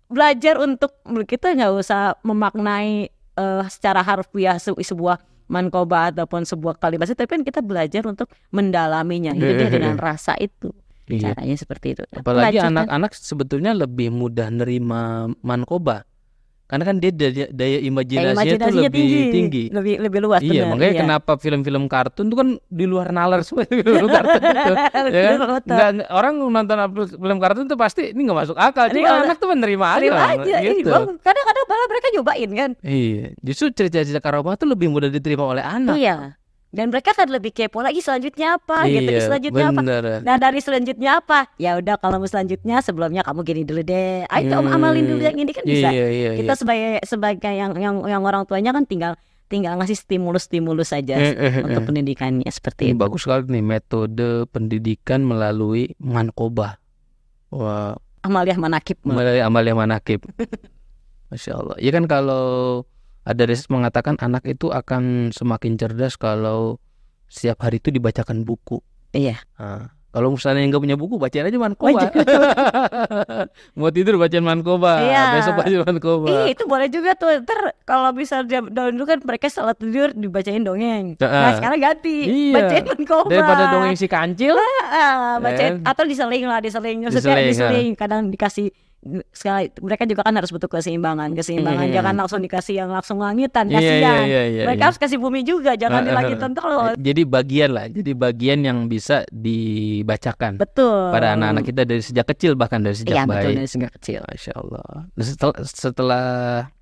[0.04, 0.92] belajar untuk
[1.24, 7.42] kita nggak usah memaknai eh, secara harfiah se- sebuah mankoba ataupun sebuah kalimat tapi kan
[7.42, 10.72] kita belajar untuk mendalaminya hidupnya dengan rasa itu
[11.04, 11.36] Iya.
[11.36, 16.08] caranya seperti itu Apalagi anak-anak sebetulnya lebih mudah nerima mankoba.
[16.64, 18.40] Karena kan dia daya, daya imajinasinya, tuh
[18.72, 19.64] imajinasinya lebih tinggi.
[19.68, 21.00] lebih lebih luas Iya, benar, makanya iya.
[21.04, 23.84] kenapa film-film kartun tuh kan di luar nalar semua film
[24.16, 24.72] kartun itu.
[25.12, 25.38] ya kan?
[25.60, 26.76] Nggak- orang nonton
[27.10, 28.88] film kartun tuh pasti ini nggak masuk akal.
[28.88, 29.98] Cuma nggak- anak tuh menerima aja.
[30.00, 30.90] Terima aja gitu.
[31.20, 35.94] kadang-kadang malah mereka nyobain kan Iya, justru cerita-cerita karomah tuh lebih mudah diterima oleh anak.
[35.94, 36.40] iya
[36.74, 40.02] dan mereka kan lebih kepo lagi selanjutnya apa gitu Iya, selanjutnya apa bener.
[40.20, 41.46] Nah dari selanjutnya apa?
[41.54, 44.26] Ya udah kalau mau selanjutnya sebelumnya kamu gini dulu deh.
[44.26, 45.88] Ayo kamu Hmm, amalin dulu yang ini kan bisa.
[45.88, 46.30] Iya, iya, iya.
[46.34, 49.14] Kita sebagai sebagai yang yang yang orang tuanya kan tinggal
[49.46, 51.86] tinggal ngasih stimulus-stimulus saja Eh, eh, eh, untuk eh.
[51.86, 53.00] pendidikannya seperti Ini itu.
[53.00, 56.82] bagus sekali nih metode pendidikan melalui mankoba.
[57.48, 58.98] Wah, Amaliah manakib.
[59.06, 60.26] melalui amalia manakib.
[61.30, 61.76] Masya Allah.
[61.78, 62.82] Ya kan kalau
[63.24, 66.76] ada riset mengatakan anak itu akan semakin cerdas kalau
[67.26, 68.78] setiap hari itu dibacakan buku.
[69.10, 69.40] Iya.
[69.56, 72.06] Nah, kalau misalnya yang nggak punya buku, bacain aja mankoba.
[73.78, 75.22] Mau tidur bacain mankoba, Iya.
[75.34, 76.26] besok baca mankoba.
[76.30, 77.34] Ih, itu boleh juga tuh.
[77.40, 81.18] Ntar kalau bisa dia dulu kan mereka salat tidur dibacain dongeng.
[81.18, 82.18] Nah, sekarang ganti.
[82.50, 82.54] Iya.
[82.56, 83.30] Bacain mankoba.
[83.30, 85.82] Daripada dongeng si kancil, Ah, bacain Eh.
[85.82, 87.02] atau diseling lah, diseling.
[87.02, 87.88] Maksudnya Diseling, diseling.
[87.94, 88.70] Kadang dikasih
[89.30, 91.92] sekali mereka juga kan harus butuh keseimbangan keseimbangan Hmm.
[91.92, 94.86] jangan langsung dikasih yang langsung langitan Iya, kasihan iya, iya, iya, mereka iya.
[94.88, 96.56] harus kasih bumi juga jangan eh, dilangitan eh.
[96.56, 102.26] terus Jadi bagian lah, jadi bagian yang bisa dibacakan betul pada anak-anak kita dari sejak
[102.26, 103.56] kecil bahkan dari sejak iya betul bayi.
[103.56, 104.86] dari sejak kecil Masya Allah.
[105.18, 106.24] Setelah, setelah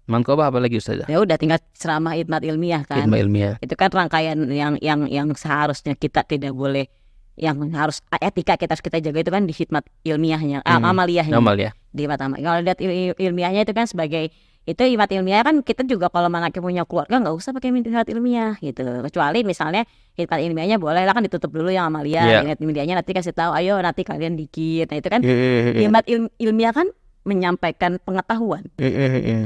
[0.03, 1.07] Mankobah apa lagi Ustazah?
[1.07, 3.55] ya udah tinggal ceramah hikmat ilmiah kan Ilmu ilmiah.
[3.59, 6.91] itu kan rangkaian yang yang yang seharusnya kita tidak boleh
[7.35, 10.93] yang harus etika kita harus kita jaga itu kan di hikmat ilmiahnya ah, Hmm.
[10.93, 11.71] amaliyahnya Normal ya.
[11.89, 14.29] di amal kalau lihat il- il- ilmiahnya itu kan sebagai
[14.63, 18.55] itu hikmat ilmiah kan kita juga kalau mana punya keluarga nggak usah pakai hikmat ilmiah
[18.61, 19.83] gitu kecuali misalnya
[20.15, 22.39] hikmat ilmiahnya boleh lah kan ditutup dulu yang amalia Iya.
[22.47, 25.83] hikmat ilmiahnya nanti kasih tahu ayo nanti kalian dikit nah itu kan Iya.
[25.83, 26.87] hikmat il- ilmiah kan
[27.25, 28.67] menyampaikan pengetahuan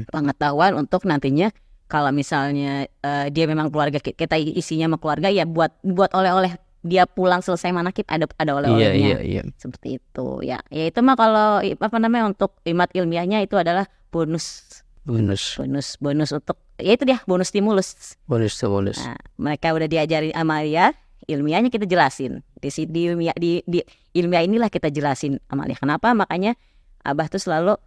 [0.04, 1.48] pengetahuan untuk nantinya
[1.86, 6.58] kalau misalnya eh, dia memang keluarga ki- kita isinya sama keluarga ya buat buat oleh-oleh
[6.86, 9.18] dia pulang selesai manakib ada ada Iya oleh-olehnya.
[9.18, 9.42] Iya iya.
[9.58, 10.62] seperti itu ya.
[10.70, 14.64] Ya itu mah kalau apa namanya untuk imat ilmiahnya itu adalah bonus.
[15.06, 18.18] Bonus, bonus bonus untuk ya itu dia bonus stimulus.
[18.26, 18.98] Bonus bonus.
[18.98, 20.90] nah, mereka udah diajarin amalia
[21.26, 22.42] ilmiahnya kita jelasin.
[22.58, 23.82] Di di ilmiah di, di
[24.14, 26.10] ilmiah inilah kita jelasin amalia kenapa?
[26.14, 26.58] Makanya
[27.06, 27.78] abah tuh selalu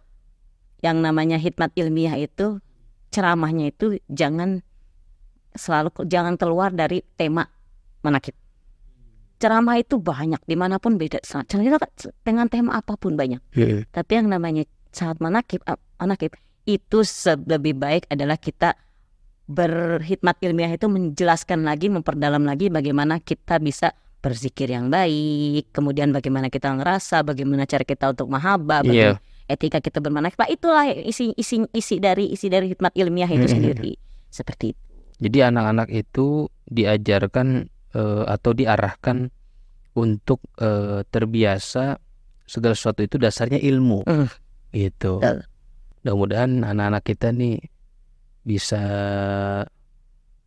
[0.80, 2.60] yang namanya hikmat ilmiah itu
[3.12, 4.64] ceramahnya itu jangan
[5.52, 7.44] selalu jangan keluar dari tema
[8.00, 8.32] manakib
[9.40, 11.24] ceramah itu banyak di mana pun beda.
[11.24, 11.80] Ceramah
[12.22, 13.40] dengan tema apa pun banyak.
[13.56, 13.88] Iya.
[13.90, 15.64] tapi yang namanya saat manakib
[15.96, 16.36] manakib
[16.68, 17.02] itu
[17.48, 18.76] lebih baik adalah kita
[19.50, 23.90] berhikmat ilmiah itu menjelaskan lagi memperdalam lagi bagaimana kita bisa
[24.22, 29.18] berzikir yang baik kemudian bagaimana kita ngerasa bagaimana cara kita untuk mahabbah bagaimana
[29.50, 30.38] etika kita bermanakib.
[30.38, 33.54] Pak, itulah isi isi isi dari isi dari hikmat ilmiah itu Mm-mm.
[33.58, 33.92] sendiri.
[34.30, 34.82] Seperti itu.
[35.20, 39.30] Jadi anak-anak itu diajarkan eh, atau diarahkan
[39.96, 41.98] untuk eh, terbiasa
[42.46, 44.06] segala sesuatu itu dasarnya ilmu.
[44.06, 44.28] Mm.
[44.70, 45.12] Gitu.
[46.02, 47.58] Mudah-mudahan anak-anak kita nih
[48.42, 48.82] bisa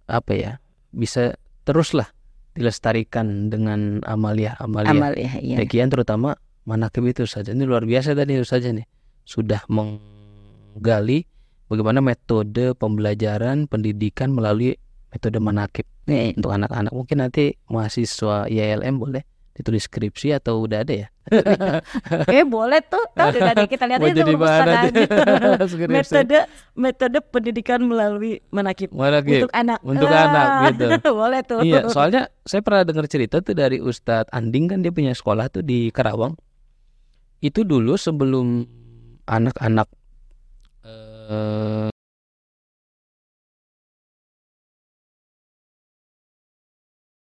[0.08, 0.52] apa ya?
[0.92, 2.12] Bisa teruslah
[2.54, 5.58] dilestarikan dengan amalia-amalia amal ya iya.
[5.90, 7.52] Terutama manakib itu saja.
[7.52, 8.86] Ini luar biasa tadi itu saja nih.
[9.24, 11.26] Sudah menggali
[11.72, 14.78] bagaimana metode pembelajaran pendidikan melalui
[15.14, 16.34] metode manakib Iya.
[16.36, 16.92] untuk anak-anak.
[16.92, 19.22] Mungkin nanti mahasiswa ILM boleh
[19.54, 21.08] ditulis skripsi atau udah ada ya?
[22.28, 24.26] Eh boleh tuh, Tahu tadi kita lihat itu aja.
[25.70, 25.88] Skripsi.
[25.88, 26.38] metode
[26.74, 29.40] metode pendidikan melalui manakib Manakib.
[29.40, 31.14] untuk anak Untuk Ah, anak, gitu.
[31.22, 35.14] boleh tuh Iya, soalnya saya pernah dengar cerita tuh dari Ustadz Anding kan dia punya
[35.14, 36.34] sekolah tuh di Karawang.
[37.40, 38.66] Itu dulu sebelum
[39.24, 39.86] anak-anak
[40.84, 41.93] eh,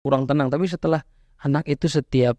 [0.03, 1.07] kurang tenang, tapi setelah
[1.39, 2.37] anak itu setiap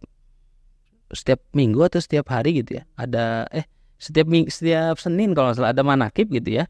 [1.10, 3.64] setiap minggu atau setiap hari gitu ya, ada eh
[3.96, 6.68] setiap ming, setiap Senin kalau nggak salah ada manakib gitu ya,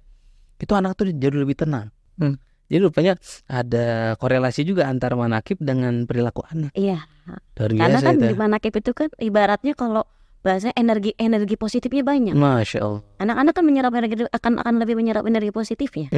[0.62, 1.90] itu anak tuh jadi lebih tenang.
[2.22, 2.38] Hmm.
[2.70, 3.14] Jadi rupanya
[3.50, 6.72] ada korelasi juga antara manakib dengan perilaku anak.
[6.78, 8.26] iya Luar karena biasa kan itu.
[8.30, 10.06] di manakib itu kan ibaratnya kalau
[10.44, 13.02] bahasanya energi energi positifnya banyak Masya Allah.
[13.18, 16.12] anak-anak kan menyerap energi akan akan lebih menyerap energi positifnya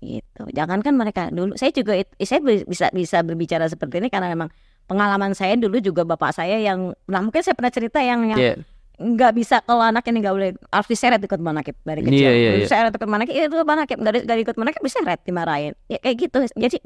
[0.00, 4.48] gitu jangankan mereka dulu saya juga saya bi- bisa bisa berbicara seperti ini karena memang
[4.82, 8.54] pengalaman saya dulu juga bapak saya yang nah mungkin saya pernah cerita yang yang Iya.
[8.92, 12.22] nggak bisa kalau anak ini nggak boleh harus diseret ikut manakib dari kecil.
[12.22, 12.60] Iya, iya, iya.
[12.62, 15.74] Diseret ikut manakib itu manakib dari dari ikut manakib diseret dimarahin.
[15.90, 16.38] Ya kayak gitu.
[16.54, 16.76] Jadi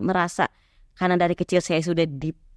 [0.00, 0.50] merasa
[0.94, 2.06] karena dari kecil saya sudah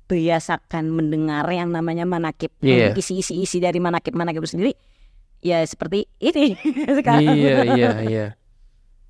[0.08, 2.96] dibiasakan mendengar yang namanya manakib, Iya.
[2.96, 4.74] isi-isi isi dari manakib manakib itu sendiri.
[5.38, 6.56] Ya seperti ini
[6.98, 7.36] sekarang.
[7.36, 8.28] iya, iya, iya.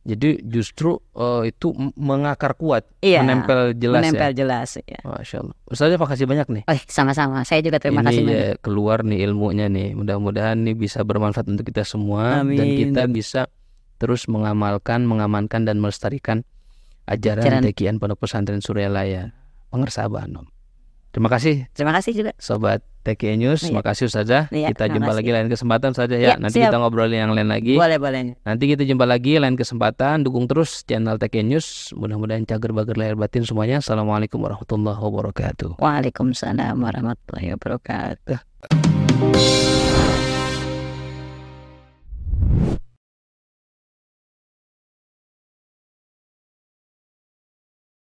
[0.01, 4.35] Jadi justru eh, itu mengakar kuat, Iya, menempel jelas menempel ya.
[4.35, 4.99] jelas ya.
[5.03, 5.55] Masya Allah.
[5.67, 6.63] Ustazah makasih banyak nih.
[6.65, 7.43] Oh, sama-sama.
[7.43, 8.57] Saya juga terima Ini kasih ya, banyak.
[8.63, 9.93] keluar nih ilmunya nih.
[9.93, 12.87] Mudah-mudahan nih bisa bermanfaat untuk kita semua dan Amin.
[12.87, 13.51] kita bisa
[13.99, 16.47] terus mengamalkan, mengamankan dan melestarikan
[17.05, 17.61] ajaran Ajaran.
[17.63, 19.35] Tekian Pondok Pesantren Suryalaya.
[19.67, 20.47] Pengersaban Om.
[21.11, 22.31] Terima kasih Terima kasih juga.
[22.37, 23.63] sobat TKI News.
[23.63, 23.71] Iya.
[23.71, 24.43] Terima kasih Ustazah.
[24.51, 25.19] Iya, kita jumpa kasih.
[25.23, 26.35] lagi lain kesempatan saja ya.
[26.35, 26.67] Iya, Nanti siap.
[26.69, 27.79] kita ngobrolin yang lain lagi.
[27.79, 28.35] Boleh, boleh.
[28.43, 30.27] Nanti kita jumpa lagi lain kesempatan.
[30.27, 31.95] Dukung terus channel TK News.
[31.95, 33.79] Mudah-mudahan cager bager lahir batin semuanya.
[33.79, 35.79] Assalamualaikum warahmatullahi wabarakatuh.
[35.79, 38.37] Waalaikumsalam warahmatullahi wabarakatuh.